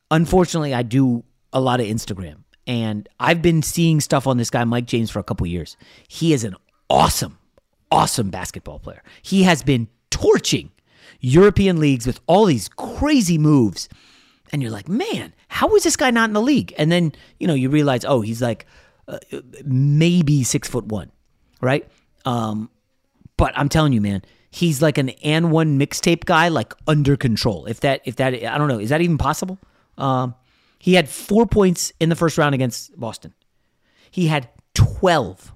[0.09, 4.63] Unfortunately, I do a lot of Instagram and I've been seeing stuff on this guy,
[4.63, 5.77] Mike James, for a couple years.
[6.07, 6.55] He is an
[6.89, 7.37] awesome,
[7.91, 9.03] awesome basketball player.
[9.21, 10.71] He has been torching
[11.19, 13.89] European leagues with all these crazy moves.
[14.51, 16.73] And you're like, man, how is this guy not in the league?
[16.77, 18.65] And then, you know, you realize, oh, he's like
[19.07, 19.19] uh,
[19.63, 21.11] maybe six foot one,
[21.61, 21.87] right?
[22.25, 22.69] Um,
[23.37, 27.65] but I'm telling you, man, he's like an and one mixtape guy, like under control.
[27.65, 29.57] If that, if that, I don't know, is that even possible?
[29.97, 30.35] Um,
[30.79, 33.33] he had four points in the first round against Boston.
[34.09, 35.53] He had 12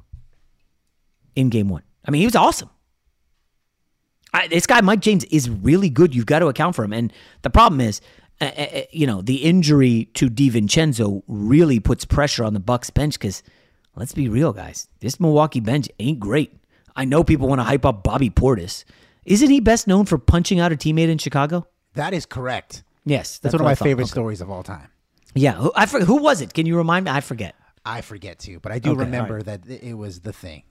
[1.35, 1.83] in game one.
[2.05, 2.69] I mean, he was awesome.
[4.33, 6.13] I, this guy, Mike James, is really good.
[6.13, 6.93] You've got to account for him.
[6.93, 8.01] And the problem is,
[8.41, 13.17] uh, uh, you know, the injury to DiVincenzo really puts pressure on the Bucks bench
[13.17, 13.43] because
[13.95, 14.87] let's be real, guys.
[14.99, 16.53] This Milwaukee bench ain't great.
[16.95, 18.83] I know people want to hype up Bobby Portis.
[19.25, 21.67] Isn't he best known for punching out a teammate in Chicago?
[21.93, 22.83] That is correct.
[23.05, 24.11] Yes, that's, that's one of my favorite okay.
[24.11, 24.89] stories of all time.
[25.33, 26.53] Yeah, who, I who was it?
[26.53, 27.11] Can you remind me?
[27.11, 27.55] I forget.
[27.85, 29.45] I forget too, but I do okay, remember right.
[29.45, 30.63] that it was the thing.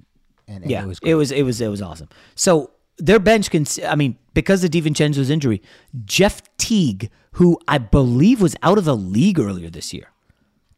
[0.47, 2.09] And, and yeah, it was, it was it was it was awesome.
[2.35, 3.67] So their bench can.
[3.87, 5.63] I mean, because of DiVincenzo's injury,
[6.05, 10.09] Jeff Teague, who I believe was out of the league earlier this year,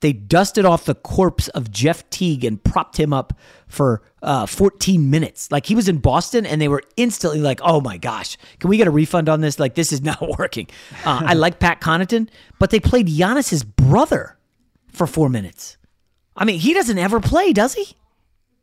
[0.00, 3.32] they dusted off the corpse of Jeff Teague and propped him up
[3.66, 5.50] for uh, 14 minutes.
[5.50, 8.76] Like he was in Boston, and they were instantly like, "Oh my gosh, can we
[8.76, 9.58] get a refund on this?
[9.58, 10.68] Like this is not working."
[11.04, 14.36] Uh, I like Pat Connaughton, but they played Giannis's brother
[14.92, 15.76] for four minutes.
[16.36, 17.96] I mean, he doesn't ever play, does he?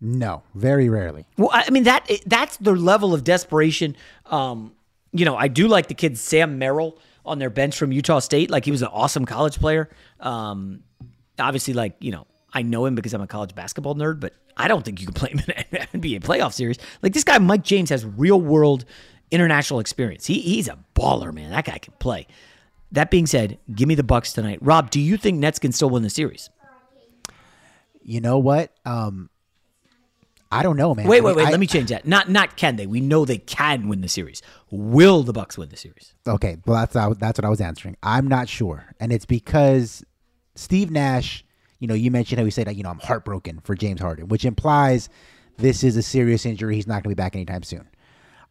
[0.05, 1.25] No, very rarely.
[1.37, 3.95] Well, I mean that that's their level of desperation.
[4.25, 4.73] Um,
[5.13, 8.51] you know, I do like the kid Sam Merrill on their bench from Utah State.
[8.51, 9.89] Like he was an awesome college player.
[10.19, 10.83] Um,
[11.39, 14.67] obviously, like you know, I know him because I'm a college basketball nerd, but I
[14.67, 15.39] don't think you can play him
[15.71, 16.79] in an NBA playoff series.
[17.01, 18.83] Like this guy, Mike James, has real world
[19.31, 20.25] international experience.
[20.25, 21.51] He he's a baller, man.
[21.51, 22.27] That guy can play.
[22.91, 24.59] That being said, give me the Bucks tonight.
[24.61, 26.49] Rob, do you think Nets can still win the series?
[28.03, 28.73] You know what?
[28.85, 29.29] Um,
[30.53, 31.07] I don't know, man.
[31.07, 31.47] Wait, wait, wait.
[31.47, 32.05] I, let me change that.
[32.05, 32.85] Not not can they?
[32.85, 34.41] We know they can win the series.
[34.69, 36.13] Will the Bucks win the series?
[36.27, 37.97] Okay, well that's uh, that's what I was answering.
[38.03, 40.03] I'm not sure, and it's because
[40.55, 41.43] Steve Nash.
[41.79, 44.45] You know, you mentioned how he said, you know, I'm heartbroken for James Harden, which
[44.45, 45.09] implies
[45.57, 46.75] this is a serious injury.
[46.75, 47.89] He's not going to be back anytime soon.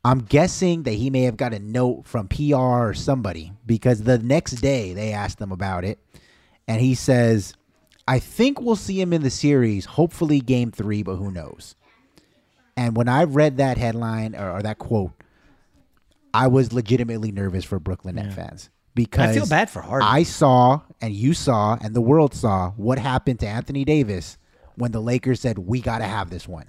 [0.05, 4.19] I'm guessing that he may have got a note from PR or somebody because the
[4.19, 5.99] next day they asked him about it,
[6.69, 7.55] and he says,
[8.07, 11.75] "I think we'll see him in the series, hopefully game three, but who knows."
[12.77, 15.13] And when I read that headline or, or that quote,
[16.35, 20.09] I was legitimately nervous for Brooklyn Net fans because I feel bad for Harden.
[20.09, 24.39] I saw and you saw and the world saw what happened to Anthony Davis
[24.77, 26.67] when the Lakers said we got to have this one.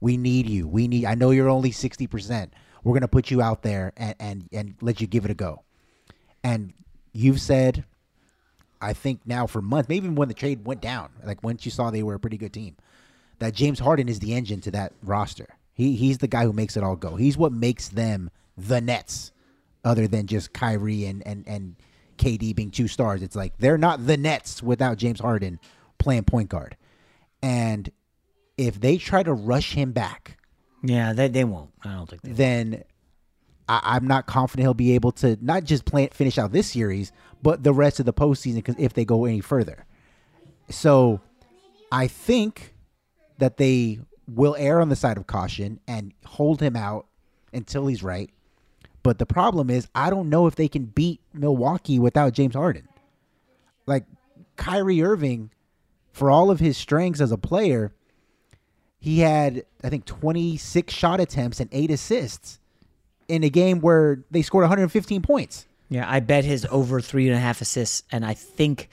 [0.00, 0.66] We need you.
[0.66, 2.50] We need I know you're only 60%.
[2.82, 5.34] We're going to put you out there and, and and let you give it a
[5.34, 5.62] go.
[6.42, 6.72] And
[7.12, 7.84] you've said
[8.80, 11.70] I think now for months, maybe even when the trade went down, like once you
[11.70, 12.76] saw they were a pretty good team
[13.38, 15.48] that James Harden is the engine to that roster.
[15.72, 17.16] He he's the guy who makes it all go.
[17.16, 19.32] He's what makes them the Nets,
[19.84, 21.76] other than just Kyrie and and and
[22.18, 23.22] KD being two stars.
[23.22, 25.58] It's like they're not the Nets without James Harden
[25.98, 26.76] playing point guard.
[27.42, 27.90] And
[28.56, 30.38] if they try to rush him back,
[30.82, 31.70] yeah, they they won't.
[31.84, 32.84] I don't think they then
[33.68, 37.12] I, am not confident he'll be able to not just play finish out this series,
[37.42, 38.56] but the rest of the postseason.
[38.56, 39.86] Because if they go any further,
[40.68, 41.20] so
[41.90, 42.73] I think
[43.38, 47.06] that they will err on the side of caution and hold him out
[47.52, 48.30] until he's right.
[49.02, 52.88] But the problem is, I don't know if they can beat Milwaukee without James Harden.
[53.86, 54.04] Like
[54.56, 55.50] Kyrie Irving,
[56.12, 57.92] for all of his strengths as a player,
[58.98, 62.58] he had, I think, 26 shot attempts and eight assists
[63.28, 65.66] in a game where they scored 115 points.
[65.90, 68.04] Yeah, I bet his over three and a half assists.
[68.10, 68.88] And I think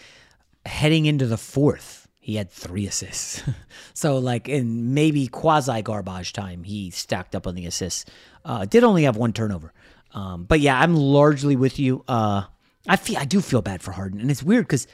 [0.66, 3.44] heading into the fourth, he had three assists.
[3.94, 8.06] so, like, in maybe quasi garbage time, he stacked up on the assists.
[8.46, 9.74] Uh, did only have one turnover.
[10.14, 12.04] Um, but yeah, I'm largely with you.
[12.08, 12.44] Uh,
[12.88, 14.88] I feel I do feel bad for Harden, and it's weird because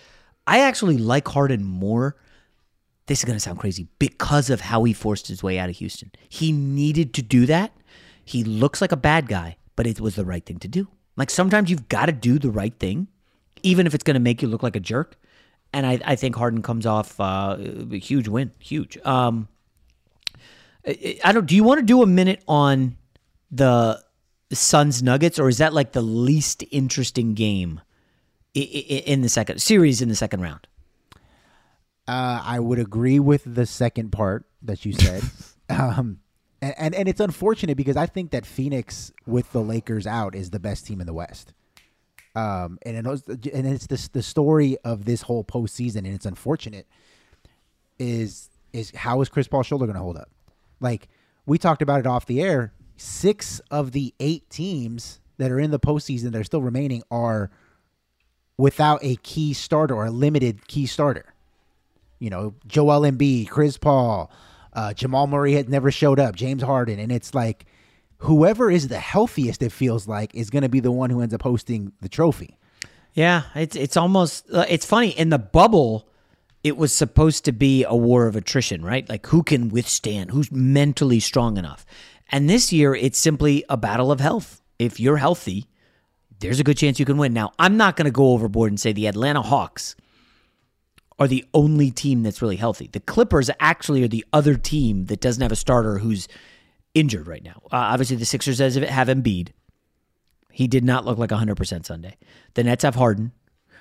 [0.47, 2.17] I actually like Harden more
[3.07, 6.11] this is to sound crazy because of how he forced his way out of Houston.
[6.29, 7.71] He needed to do that.
[8.23, 10.89] He looks like a bad guy, but it was the right thing to do.
[11.15, 13.07] Like sometimes you've got to do the right thing,
[13.63, 15.17] even if it's to make you look like a jerk.
[15.77, 18.97] And I, I think Harden comes off uh, a huge win, huge.
[19.05, 19.47] Um,
[21.23, 21.45] I don't.
[21.45, 22.97] Do you want to do a minute on
[23.51, 24.03] the
[24.51, 27.81] Suns Nuggets, or is that like the least interesting game
[28.55, 30.65] in the second series in the second round?
[32.07, 35.21] Uh, I would agree with the second part that you said.
[35.69, 36.21] um,
[36.59, 40.49] and, and, and it's unfortunate because I think that Phoenix with the Lakers out is
[40.49, 41.53] the best team in the West.
[42.38, 46.26] Um, and it was, and it's the the story of this whole postseason, and it's
[46.26, 46.88] unfortunate.
[48.00, 50.30] Is is how is Chris Paul's shoulder going to hold up?
[50.80, 51.08] Like
[51.45, 52.73] we talked about it off the air.
[52.97, 57.50] Six of the eight teams that are in the postseason that are still remaining are
[58.58, 61.34] without a key starter or a limited key starter
[62.19, 64.32] you know, Joel Embiid, Chris Paul,
[64.73, 67.65] uh, Jamal Murray had never showed up, James Harden, and it's like
[68.19, 71.34] whoever is the healthiest, it feels like, is going to be the one who ends
[71.34, 72.58] up hosting the trophy.
[73.13, 76.08] Yeah, it's it's almost uh, it's funny in the bubble.
[76.63, 79.08] It was supposed to be a war of attrition, right?
[79.08, 81.86] Like who can withstand, who's mentally strong enough.
[82.30, 84.62] And this year, it's simply a battle of health.
[84.77, 85.65] If you're healthy,
[86.39, 87.34] there's a good chance you can win.
[87.34, 89.95] Now, I'm not going to go overboard and say the Atlanta Hawks
[91.19, 92.88] are the only team that's really healthy.
[92.91, 96.27] The Clippers actually are the other team that doesn't have a starter who's
[96.99, 97.62] injured right now.
[97.65, 99.49] Uh, obviously, the Sixers as have Embiid.
[100.51, 102.17] He did not look like 100% Sunday.
[102.55, 103.31] The Nets have Harden.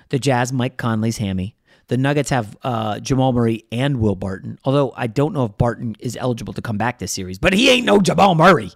[0.09, 1.55] The Jazz, Mike Conley's hammy.
[1.87, 4.59] The Nuggets have uh, Jamal Murray and Will Barton.
[4.63, 7.69] Although I don't know if Barton is eligible to come back this series, but he
[7.69, 8.71] ain't no Jamal Murray.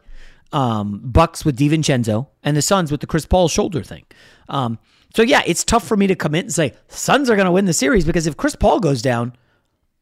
[0.53, 4.05] Um, Bucks with DiVincenzo and the Suns with the Chris Paul shoulder thing.
[4.49, 4.79] Um,
[5.13, 7.65] so yeah, it's tough for me to commit and say Suns are going to win
[7.65, 9.33] the series because if Chris Paul goes down,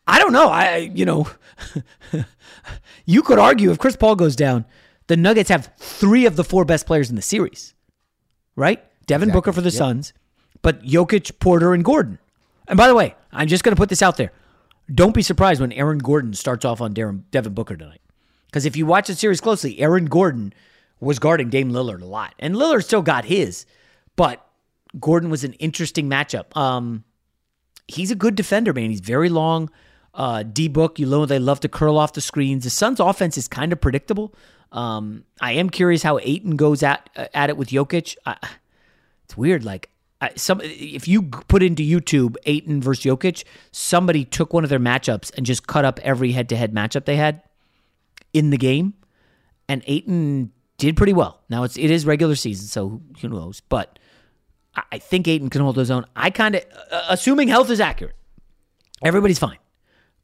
[0.10, 0.50] I don't know.
[0.50, 1.30] I you know,
[3.06, 4.66] you could argue if Chris Paul goes down,
[5.08, 7.76] the Nuggets have three of the four best players in the series,
[8.56, 8.84] right?
[9.06, 9.38] Devin exactly.
[9.38, 9.78] Booker for the yep.
[9.78, 10.14] Suns,
[10.62, 12.18] but Jokic, Porter, and Gordon.
[12.68, 14.32] And by the way, I'm just going to put this out there.
[14.94, 18.02] Don't be surprised when Aaron Gordon starts off on Darren, Devin Booker tonight.
[18.48, 20.54] Because if you watch the series closely, Aaron Gordon
[21.00, 22.34] was guarding Dame Lillard a lot.
[22.40, 23.66] And Lillard still got his,
[24.16, 24.46] but
[25.00, 26.56] Gordon was an interesting matchup.
[26.58, 27.04] Um,
[27.88, 28.90] he's a good defender, man.
[28.90, 29.70] He's very long.
[30.14, 32.64] Uh, D book, you know, they love to curl off the screens.
[32.64, 34.34] The Suns' offense is kind of predictable.
[34.72, 38.16] Um, I am curious how Ayton goes at at it with Jokic.
[38.26, 38.38] I,
[39.24, 39.64] it's weird.
[39.64, 39.90] Like
[40.22, 44.80] I, some, if you put into YouTube Ayton versus Jokic, somebody took one of their
[44.80, 47.42] matchups and just cut up every head to head matchup they had
[48.34, 48.94] in the game,
[49.68, 51.42] and Ayton did pretty well.
[51.50, 53.62] Now it's it is regular season, so who knows?
[53.70, 53.98] But
[54.92, 56.06] I think Ayton can hold his own.
[56.16, 58.16] I kind of, uh, assuming health is accurate,
[59.04, 59.58] everybody's fine.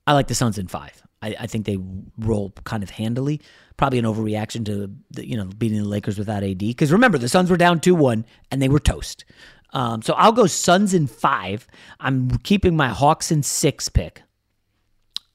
[0.07, 1.01] I like the Suns in five.
[1.21, 1.79] I, I, think they
[2.19, 3.41] roll kind of handily.
[3.77, 6.59] Probably an overreaction to the, you know beating the Lakers without AD.
[6.59, 9.25] Because remember, the Suns were down two one and they were toast.
[9.73, 11.67] Um, so I'll go Suns in five.
[11.99, 14.21] I'm keeping my Hawks in six pick.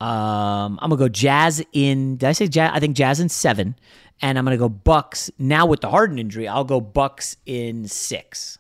[0.01, 2.17] Um, I'm gonna go Jazz in.
[2.17, 2.71] Did I say Jazz?
[2.73, 3.77] I think Jazz in seven,
[4.23, 6.49] and I'm gonna go Bucks now with the Harden injury.
[6.49, 8.59] I'll go Bucks in six.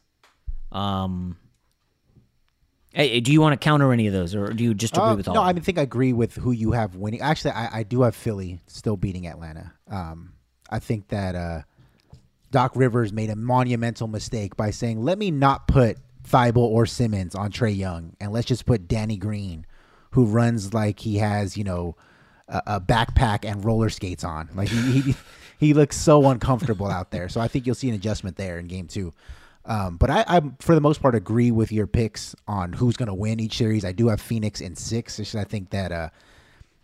[0.73, 1.37] Um,
[2.93, 5.16] hey, do you want to counter any of those, or do you just agree uh,
[5.16, 5.34] with all?
[5.34, 7.20] No, I think I agree with who you have winning.
[7.20, 9.72] Actually, I, I do have Philly still beating Atlanta.
[9.88, 10.34] Um,
[10.68, 11.62] I think that uh,
[12.51, 17.34] Doc Rivers made a monumental mistake by saying, "Let me not put Thybulle or Simmons
[17.34, 19.66] on Trae Young, and let's just put Danny Green,
[20.12, 21.97] who runs like he has, you know."
[22.53, 25.14] A, a backpack and roller skates on, like he, he
[25.61, 27.28] he looks so uncomfortable out there.
[27.28, 29.12] So I think you'll see an adjustment there in game two.
[29.71, 33.07] Um, but I, I, for the most part, agree with your picks on who's going
[33.07, 33.85] to win each series.
[33.85, 35.35] I do have Phoenix in six.
[35.37, 36.09] I think that uh,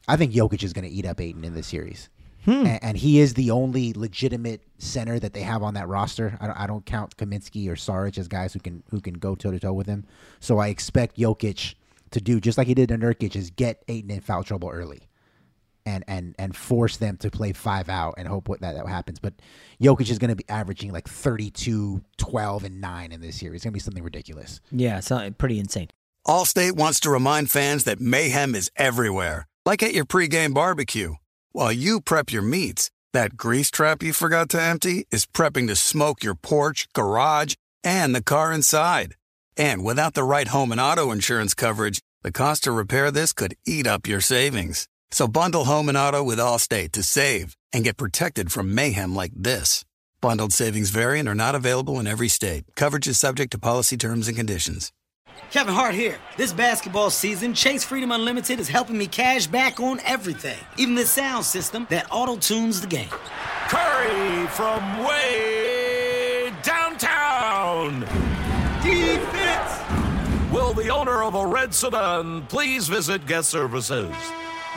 [0.06, 2.08] I think Jokic is going to eat up Ayton in this series,
[2.44, 2.64] Hmm.
[2.64, 6.38] and, and he is the only legitimate center that they have on that roster.
[6.40, 9.34] I don't, I don't count Kaminsky or Saric as guys who can who can go
[9.34, 10.04] toe to toe with him.
[10.38, 11.74] So I expect Jokic
[12.12, 15.00] to do just like he did to Nurkic, is get Ayton in foul trouble early
[15.86, 19.18] and and and force them to play five out and hope what that, that happens.
[19.18, 19.34] But
[19.80, 23.58] Jokic is going to be averaging like 32, 12, and 9 in this series.
[23.58, 24.60] It's going to be something ridiculous.
[24.70, 25.88] Yeah, so uh, pretty insane.
[26.26, 31.14] Allstate wants to remind fans that mayhem is everywhere, like at your pregame barbecue.
[31.52, 35.76] While you prep your meats, that grease trap you forgot to empty is prepping to
[35.76, 39.14] smoke your porch, garage, and the car inside.
[39.56, 43.54] And without the right home and auto insurance coverage, the cost to repair this could
[43.64, 44.88] eat up your savings.
[45.10, 49.32] So bundle home and auto with Allstate to save and get protected from mayhem like
[49.34, 49.84] this.
[50.20, 52.64] Bundled savings variant are not available in every state.
[52.74, 54.92] Coverage is subject to policy terms and conditions.
[55.50, 56.18] Kevin Hart here.
[56.36, 61.06] This basketball season, Chase Freedom Unlimited is helping me cash back on everything, even the
[61.06, 63.10] sound system that auto tunes the game.
[63.68, 68.00] Curry from way downtown.
[68.82, 70.52] Defense.
[70.52, 74.14] Will the owner of a red sedan please visit guest services?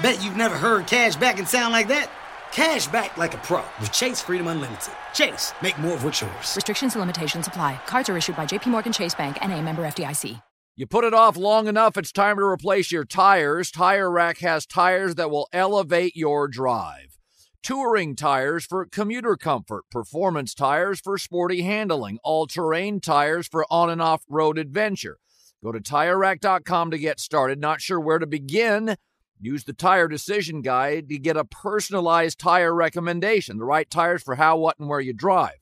[0.02, 2.10] Bet you've never heard cash back and sound like that.
[2.54, 4.94] Cash back like a pro with Chase Freedom Unlimited.
[5.14, 6.56] Chase, make more of what's yours.
[6.56, 7.80] Restrictions and limitations apply.
[7.86, 10.42] Cards are issued by JPMorgan Chase Bank and a member FDIC.
[10.78, 13.70] You put it off long enough, it's time to replace your tires.
[13.70, 17.18] Tire Rack has tires that will elevate your drive.
[17.62, 23.90] Touring tires for commuter comfort, performance tires for sporty handling, all terrain tires for on
[23.90, 25.18] and off road adventure.
[25.62, 27.60] Go to tirerack.com to get started.
[27.60, 28.96] Not sure where to begin?
[29.42, 34.36] Use the Tire Decision Guide to get a personalized tire recommendation, the right tires for
[34.36, 35.60] how, what, and where you drive.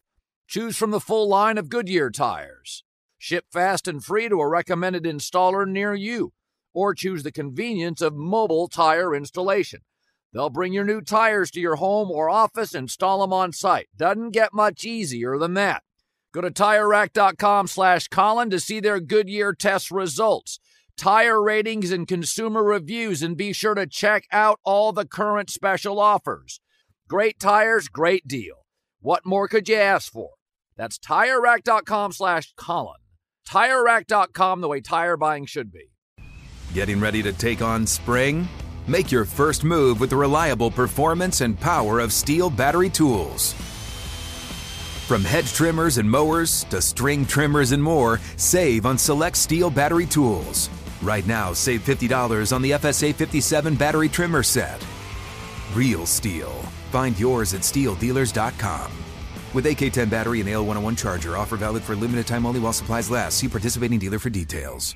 [0.47, 2.83] Choose from the full line of Goodyear tires.
[3.19, 6.33] Ship fast and free to a recommended installer near you,
[6.73, 9.81] or choose the convenience of mobile tire installation.
[10.33, 13.89] They'll bring your new tires to your home or office, and install them on site.
[13.95, 15.83] Doesn't get much easier than that.
[16.33, 20.59] Go to TireRack.com slash Colin to see their Goodyear test results,
[20.97, 25.99] tire ratings, and consumer reviews, and be sure to check out all the current special
[25.99, 26.59] offers.
[27.07, 28.65] Great tires, great deal.
[28.99, 30.31] What more could you ask for?
[30.75, 32.99] That's TireRack.com slash Colin.
[33.47, 35.91] TireRack.com, the way tire buying should be.
[36.73, 38.47] Getting ready to take on spring?
[38.87, 43.53] Make your first move with the reliable performance and power of STIHL battery tools.
[45.07, 50.05] From hedge trimmers and mowers to string trimmers and more, save on select STIHL battery
[50.05, 50.69] tools.
[51.01, 54.85] Right now, save $50 on the FSA 57 battery trimmer set.
[55.73, 56.51] Real STIHL.
[56.91, 58.91] Find yours at stihldealers.com.
[59.53, 63.37] With AK10 battery and AL101 charger, offer valid for limited time only while supplies last.
[63.37, 64.95] See participating dealer for details.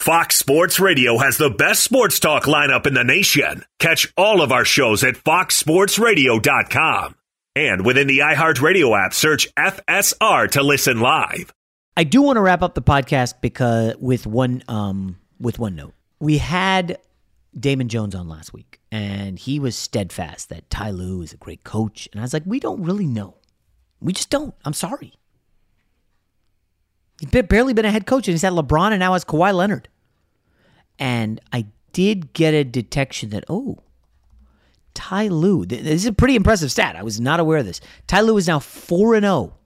[0.00, 3.64] Fox Sports Radio has the best sports talk lineup in the nation.
[3.80, 7.16] Catch all of our shows at foxsportsradio.com.
[7.56, 11.52] And within the iHeartRadio app, search FSR to listen live.
[11.96, 15.94] I do want to wrap up the podcast because with one um with one note.
[16.20, 16.98] We had
[17.58, 21.64] Damon Jones on last week, and he was steadfast that Ty Lue is a great
[21.64, 22.08] coach.
[22.12, 23.34] And I was like, we don't really know.
[24.00, 24.54] We just don't.
[24.64, 25.14] I'm sorry.
[27.20, 29.88] He's barely been a head coach, and he's had LeBron and now has Kawhi Leonard.
[30.98, 33.78] And I did get a detection that, oh,
[34.94, 36.96] Ty Lue, this is a pretty impressive stat.
[36.96, 37.80] I was not aware of this.
[38.06, 39.56] Ty Lue is now 4 and 0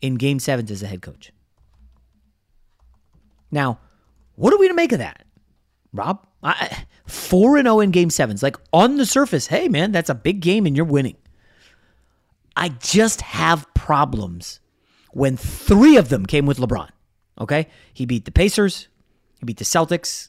[0.00, 1.32] in game sevens as a head coach.
[3.50, 3.78] Now,
[4.34, 5.24] what are we to make of that,
[5.92, 6.26] Rob?
[7.06, 8.42] 4 and 0 in game sevens.
[8.42, 11.16] Like on the surface, hey, man, that's a big game and you're winning.
[12.56, 14.60] I just have problems
[15.16, 16.90] when three of them came with LeBron.
[17.40, 17.68] Okay?
[17.94, 18.88] He beat the Pacers,
[19.40, 20.28] he beat the Celtics,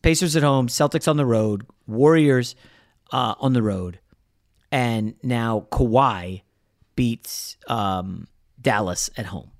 [0.00, 2.56] Pacers at home, Celtics on the road, Warriors
[3.12, 4.00] uh, on the road,
[4.72, 6.40] and now Kawhi
[6.96, 8.26] beats um,
[8.58, 9.50] Dallas at home.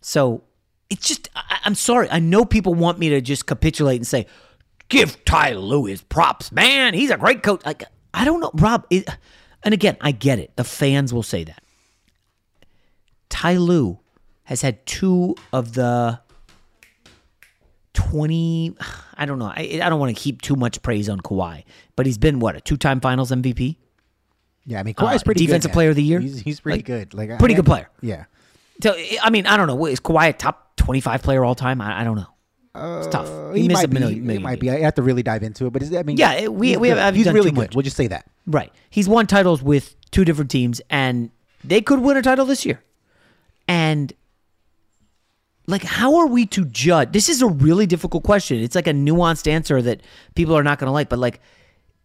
[0.00, 0.44] So
[0.88, 2.06] it's just, I, I'm sorry.
[2.12, 4.26] I know people want me to just capitulate and say,
[4.88, 6.94] give Ty Lue his props, man.
[6.94, 7.62] He's a great coach.
[7.66, 8.86] Like, I don't know, Rob.
[8.90, 9.08] It,
[9.64, 10.54] and again, I get it.
[10.54, 11.63] The fans will say that.
[13.34, 13.98] Ty Lue
[14.44, 16.20] has had two of the
[17.94, 18.76] 20
[19.16, 19.46] I don't know.
[19.46, 21.64] I, I don't want to heap too much praise on Kawhi,
[21.96, 23.76] but he's been what, a two-time finals MVP?
[24.66, 26.20] Yeah, I mean, Kawhi's Uh, pretty defensive good, player of the year.
[26.20, 27.12] He's, he's pretty Like, good.
[27.14, 27.90] Like pretty I- good player.
[28.02, 28.24] Yeah.
[28.82, 29.84] So I mean, I don't know.
[29.86, 31.80] Is Kawhi a top 25 player all time?
[31.80, 32.26] I, I don't know.
[32.98, 33.28] It's tough.
[33.28, 33.98] Uh, He, he, might a be.
[34.00, 34.70] million, He might be.
[34.70, 37.14] I have to really dive into it, but it's, I mean, Yeah, we- we have-.
[37.14, 37.74] He's really good.
[37.74, 38.28] We'll just say that.
[38.46, 38.72] Right.
[38.90, 41.30] He's won titles with two different teams, and
[41.62, 42.80] they could win a title this year.
[43.68, 44.12] And
[45.66, 47.12] like, how are we to judge?
[47.12, 48.58] This is a really difficult question.
[48.62, 50.02] It's like a nuanced answer that
[50.34, 51.40] people are not going to like, but like,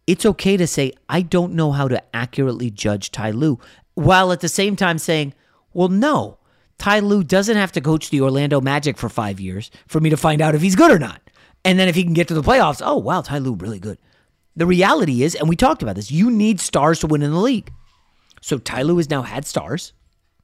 [0.06, 3.58] it's okay to say, I don't know how to accurately judge Ty Lue,
[3.94, 5.34] while at the same time saying,
[5.72, 6.38] well, no,
[6.78, 10.16] Ty Lue doesn't have to coach the Orlando Magic for five years for me to
[10.16, 11.20] find out if he's good or not.
[11.64, 13.98] And then if he can get to the playoffs, oh, wow, Ty Lue really good.
[14.56, 17.38] The reality is, and we talked about this, you need stars to win in the
[17.38, 17.70] league.
[18.40, 19.92] So Ty Lue has now had stars,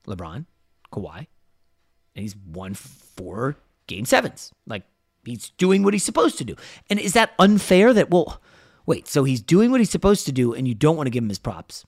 [0.07, 0.45] LeBron,
[0.93, 3.57] Kawhi, and he's won four
[3.87, 4.53] game sevens.
[4.66, 4.84] Like
[5.24, 6.57] he's doing what he's supposed to do.
[6.89, 8.41] And is that unfair that, well,
[8.87, 11.22] wait, so he's doing what he's supposed to do and you don't want to give
[11.22, 11.84] him his props?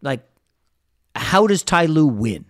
[0.00, 0.22] Like,
[1.14, 2.46] how does Ty Lue win?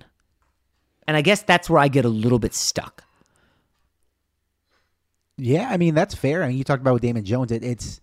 [1.07, 3.05] And I guess that's where I get a little bit stuck.
[5.37, 6.45] Yeah, I mean that's fair.
[6.45, 7.51] I mean, you talked about with Damon Jones.
[7.51, 8.01] It, it's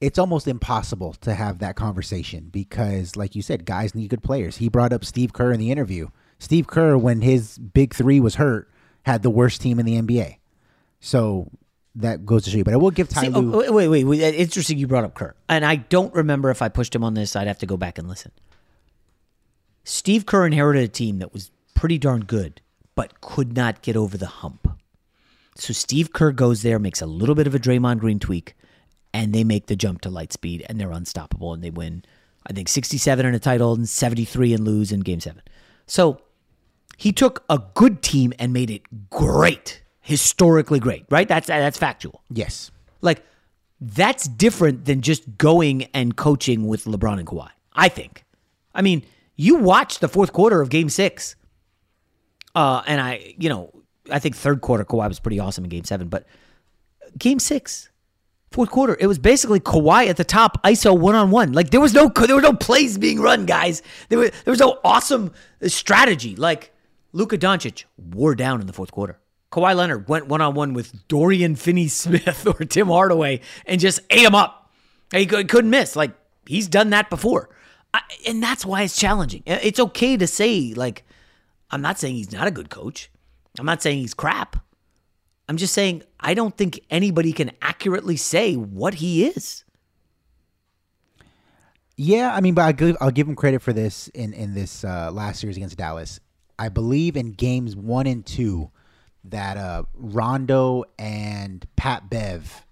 [0.00, 4.56] it's almost impossible to have that conversation because, like you said, guys need good players.
[4.56, 6.08] He brought up Steve Kerr in the interview.
[6.42, 8.68] Steve Kerr, when his big three was hurt,
[9.04, 10.38] had the worst team in the NBA.
[10.98, 11.48] So
[11.94, 12.64] that goes to show you.
[12.64, 13.54] But I will give Ty See, Lue.
[13.54, 14.20] oh, wait, wait, wait.
[14.34, 15.36] Interesting you brought up Kerr.
[15.48, 17.36] And I don't remember if I pushed him on this.
[17.36, 18.32] I'd have to go back and listen.
[19.84, 22.60] Steve Kerr inherited a team that was pretty darn good,
[22.96, 24.66] but could not get over the hump.
[25.54, 28.54] So Steve Kerr goes there, makes a little bit of a Draymond Green tweak,
[29.14, 32.04] and they make the jump to light speed, and they're unstoppable, and they win,
[32.44, 35.42] I think, 67 in a title and 73 and lose in game seven.
[35.86, 36.20] So
[37.02, 41.26] he took a good team and made it great, historically great, right?
[41.26, 42.22] That's that's factual.
[42.30, 42.70] yes.
[43.00, 43.24] Like
[43.80, 47.48] that's different than just going and coaching with LeBron and Kawhi.
[47.72, 48.24] I think.
[48.72, 49.02] I mean,
[49.34, 51.34] you watched the fourth quarter of Game Six,
[52.54, 53.72] uh, and I, you know,
[54.08, 56.24] I think third quarter Kawhi was pretty awesome in Game Seven, but
[57.18, 57.90] Game Six,
[58.52, 61.52] fourth quarter, it was basically Kawhi at the top, ISO one on one.
[61.52, 63.82] Like there was no there were no plays being run, guys.
[64.08, 65.32] There was there was no awesome
[65.66, 66.36] strategy.
[66.36, 66.72] Like
[67.12, 69.18] Luka Doncic wore down in the fourth quarter.
[69.50, 74.00] Kawhi Leonard went one on one with Dorian Finney Smith or Tim Hardaway and just
[74.10, 74.70] ate him up.
[75.12, 75.94] He couldn't miss.
[75.94, 76.12] Like
[76.46, 77.50] he's done that before,
[77.92, 79.42] I, and that's why it's challenging.
[79.44, 81.04] It's okay to say like,
[81.70, 83.10] I'm not saying he's not a good coach.
[83.58, 84.56] I'm not saying he's crap.
[85.48, 89.64] I'm just saying I don't think anybody can accurately say what he is.
[91.96, 94.82] Yeah, I mean, but I give, I'll give him credit for this in in this
[94.82, 96.20] uh, last series against Dallas.
[96.58, 98.70] I believe in games one and two
[99.24, 102.66] that uh, Rondo and Pat Bev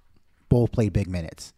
[0.48, 1.52] both played big minutes,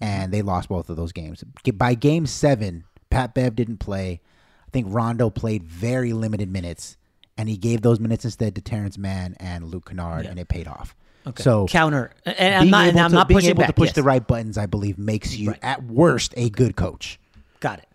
[0.00, 1.44] and they lost both of those games.
[1.74, 4.20] By game seven, Pat Bev didn't play.
[4.66, 6.96] I think Rondo played very limited minutes,
[7.36, 10.66] and he gave those minutes instead to Terance Mann and Luke Kennard, and it paid
[10.68, 10.94] off.
[11.26, 11.42] Okay.
[11.42, 13.94] So Counter- and I'm not- and I'm to- not being pushing able to push yes.
[13.94, 14.56] the right buttons.
[14.58, 17.18] I believe makes you at worst a good coach.
[17.60, 17.88] Got it.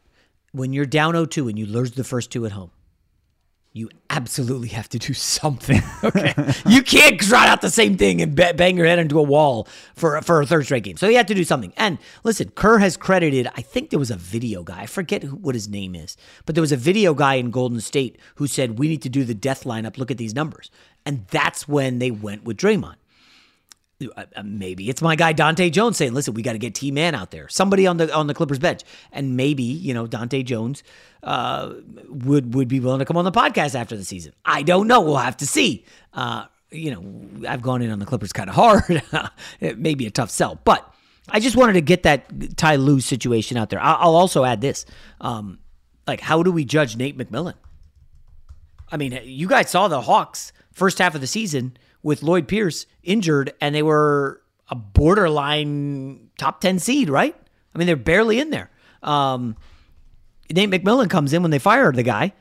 [0.51, 2.69] When you're down 0-2 and you lose the first two at home,
[3.75, 5.81] you absolutely have to do something.
[6.03, 6.33] Okay,
[6.67, 9.67] you can't trot out the same thing and ba- bang your head into a wall
[9.95, 10.95] for for a third straight game.
[10.97, 11.73] So you have to do something.
[11.75, 13.47] And listen, Kerr has credited.
[13.55, 14.81] I think there was a video guy.
[14.81, 16.15] I forget who, what his name is,
[16.45, 19.23] but there was a video guy in Golden State who said we need to do
[19.23, 19.97] the death lineup.
[19.97, 20.69] Look at these numbers,
[21.05, 22.95] and that's when they went with Draymond.
[24.01, 26.91] Uh, uh, maybe it's my guy Dante Jones saying, "Listen, we got to get T
[26.91, 28.81] Man out there, somebody on the on the Clippers bench,"
[29.11, 30.83] and maybe you know Dante Jones
[31.21, 31.73] uh,
[32.09, 34.33] would would be willing to come on the podcast after the season.
[34.43, 35.01] I don't know.
[35.01, 35.85] We'll have to see.
[36.13, 39.03] Uh, you know, I've gone in on the Clippers kind of hard.
[39.59, 40.91] it may be a tough sell, but
[41.29, 43.79] I just wanted to get that Ty Lue situation out there.
[43.79, 44.85] I'll, I'll also add this:
[45.21, 45.59] um,
[46.07, 47.53] like, how do we judge Nate McMillan?
[48.91, 52.85] I mean, you guys saw the Hawks first half of the season with Lloyd Pierce
[53.01, 57.35] injured, and they were a borderline top 10 seed, right?
[57.73, 58.69] I mean, they're barely in there.
[59.01, 59.55] Um,
[60.51, 62.33] Nate McMillan comes in when they fire the guy,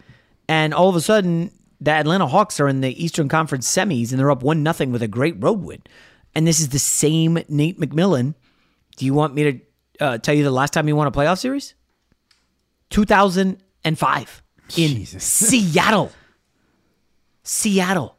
[0.49, 1.51] and all of a sudden,
[1.81, 5.03] the Atlanta Hawks are in the Eastern Conference semis, and they're up 1 nothing with
[5.03, 5.83] a great road win.
[6.35, 8.35] And this is the same Nate McMillan.
[8.97, 9.61] Do you want me to
[10.01, 11.75] uh, tell you the last time he won a playoff series?
[12.91, 14.43] 2005
[14.77, 16.13] in Seattle.
[17.43, 18.17] Seattle.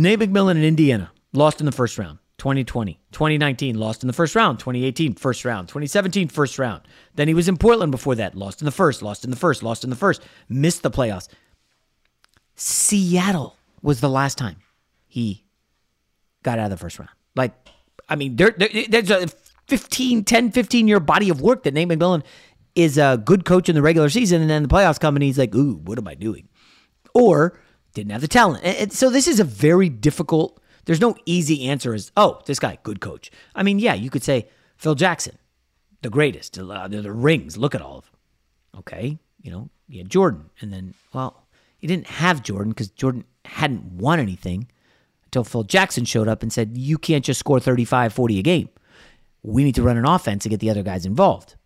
[0.00, 2.18] Nate McMillan in Indiana lost in the first round.
[2.38, 6.80] 2020, 2019 lost in the first round, 2018 first round, 2017 first round.
[7.14, 9.62] Then he was in Portland before that, lost in the first, lost in the first,
[9.62, 11.28] lost in the first, missed the playoffs.
[12.54, 14.56] Seattle was the last time
[15.06, 15.44] he
[16.42, 17.10] got out of the first round.
[17.36, 17.52] Like,
[18.08, 19.26] I mean, there, there, there's a
[19.68, 22.22] 15, 10, 15 year body of work that Nate McMillan
[22.74, 25.36] is a good coach in the regular season, and then the playoffs come and he's
[25.36, 26.48] like, ooh, what am I doing?
[27.14, 27.60] Or
[27.94, 28.64] didn't have the talent.
[28.64, 32.78] And so this is a very difficult, there's no easy answer as, oh, this guy,
[32.82, 33.30] good coach.
[33.54, 35.38] I mean, yeah, you could say Phil Jackson,
[36.02, 38.14] the greatest, uh, the, rings, look at all of them.
[38.78, 41.46] Okay, you know, had Jordan, and then, well,
[41.80, 44.68] you didn't have Jordan because Jordan hadn't won anything
[45.24, 48.68] until Phil Jackson showed up and said, You can't just score 35, 40 a game.
[49.42, 51.56] We need to run an offense to get the other guys involved.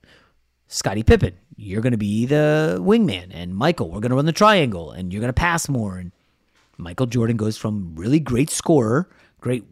[0.75, 3.31] Scottie Pippen, you're going to be the wingman.
[3.33, 5.99] And Michael, we're going to run the triangle and you're going to pass more.
[5.99, 6.11] And
[6.77, 9.09] Michael Jordan goes from really great scorer,
[9.41, 9.64] great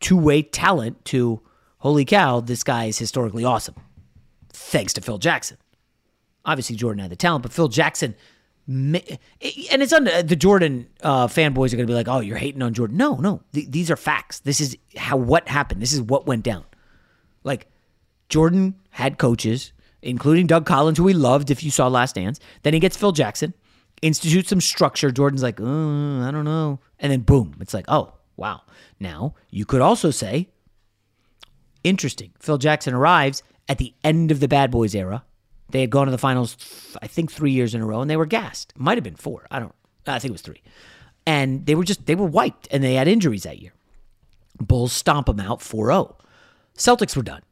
[0.00, 1.40] two way talent to
[1.78, 3.74] holy cow, this guy is historically awesome.
[4.50, 5.56] Thanks to Phil Jackson.
[6.44, 8.14] Obviously, Jordan had the talent, but Phil Jackson
[8.66, 8.96] and
[9.46, 12.72] it's under the Jordan uh, fanboys are going to be like, "Oh, you're hating on
[12.72, 14.40] Jordan." No, no, th- these are facts.
[14.40, 15.82] This is how what happened.
[15.82, 16.64] This is what went down.
[17.44, 17.66] Like
[18.30, 19.72] Jordan had coaches,
[20.04, 21.50] including Doug Collins, who he loved.
[21.50, 23.54] If you saw Last Dance, then he gets Phil Jackson,
[24.02, 25.10] institutes some structure.
[25.10, 28.62] Jordan's like, oh, I don't know, and then boom, it's like, oh, wow.
[29.00, 30.48] Now you could also say,
[31.82, 32.32] interesting.
[32.38, 35.24] Phil Jackson arrives at the end of the Bad Boys era
[35.74, 36.56] they had gone to the finals,
[37.02, 38.72] I think, three years in a row, and they were gassed.
[38.76, 39.46] Might have been four.
[39.50, 39.74] I don't.
[40.06, 40.62] I think it was three.
[41.26, 43.72] And they were just they were wiped, and they had injuries that year.
[44.58, 46.14] Bulls stomp them out 4-0.
[46.76, 47.42] Celtics were done.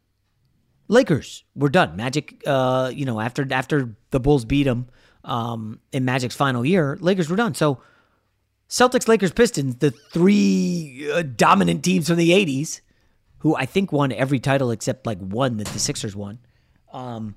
[0.93, 1.97] Lakers were done.
[1.97, 4.89] Magic, uh, you know, after after the Bulls beat them
[5.25, 7.55] um, in Magic's final year, Lakers were done.
[7.55, 7.81] So
[8.69, 12.83] Celtics, Lakers, Pistons, the three uh, dominant teams from the '80s,
[13.39, 16.39] who I think won every title except like one that the Sixers won.
[16.93, 17.37] Um,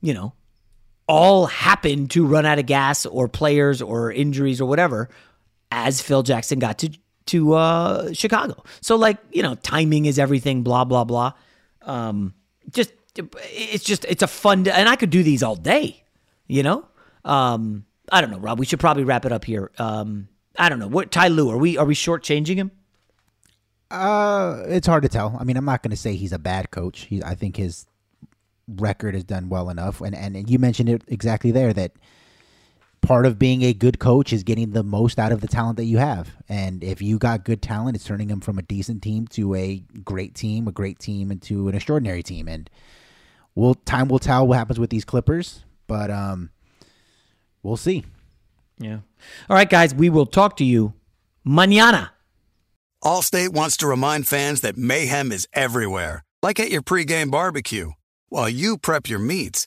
[0.00, 0.32] you know,
[1.06, 5.10] all happened to run out of gas or players or injuries or whatever
[5.70, 6.90] as Phil Jackson got to
[7.26, 8.64] to uh, Chicago.
[8.80, 11.34] So like, you know, timing is everything, blah, blah, blah.
[11.82, 12.34] Um,
[12.72, 16.02] just it's just it's a fun and I could do these all day,
[16.46, 16.86] you know?
[17.24, 18.58] Um, I don't know, Rob.
[18.58, 19.70] We should probably wrap it up here.
[19.78, 20.88] Um, I don't know.
[20.88, 22.70] What Ty Lue, are we are we shortchanging him?
[23.90, 25.36] Uh, it's hard to tell.
[25.38, 27.00] I mean, I'm not going to say he's a bad coach.
[27.00, 27.86] He, I think his
[28.68, 30.00] record has done well enough.
[30.00, 31.92] And, and you mentioned it exactly there that
[33.00, 35.84] part of being a good coach is getting the most out of the talent that
[35.84, 36.36] you have.
[36.48, 39.82] And if you got good talent, it's turning them from a decent team to a
[40.04, 42.48] great team, a great team, into an extraordinary team.
[42.48, 42.68] And
[43.54, 46.50] we'll time will tell what happens with these Clippers, but um,
[47.62, 48.04] we'll see.
[48.78, 49.00] Yeah.
[49.48, 50.94] All right, guys, we will talk to you
[51.46, 52.10] mañana.
[53.02, 57.92] Allstate wants to remind fans that mayhem is everywhere, like at your pregame barbecue.
[58.28, 59.66] While you prep your meats,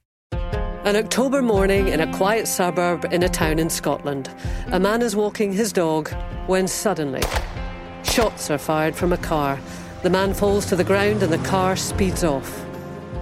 [0.83, 4.31] An October morning in a quiet suburb in a town in Scotland,
[4.71, 6.09] a man is walking his dog
[6.47, 7.21] when suddenly
[8.01, 9.59] shots are fired from a car.
[10.01, 12.65] The man falls to the ground and the car speeds off.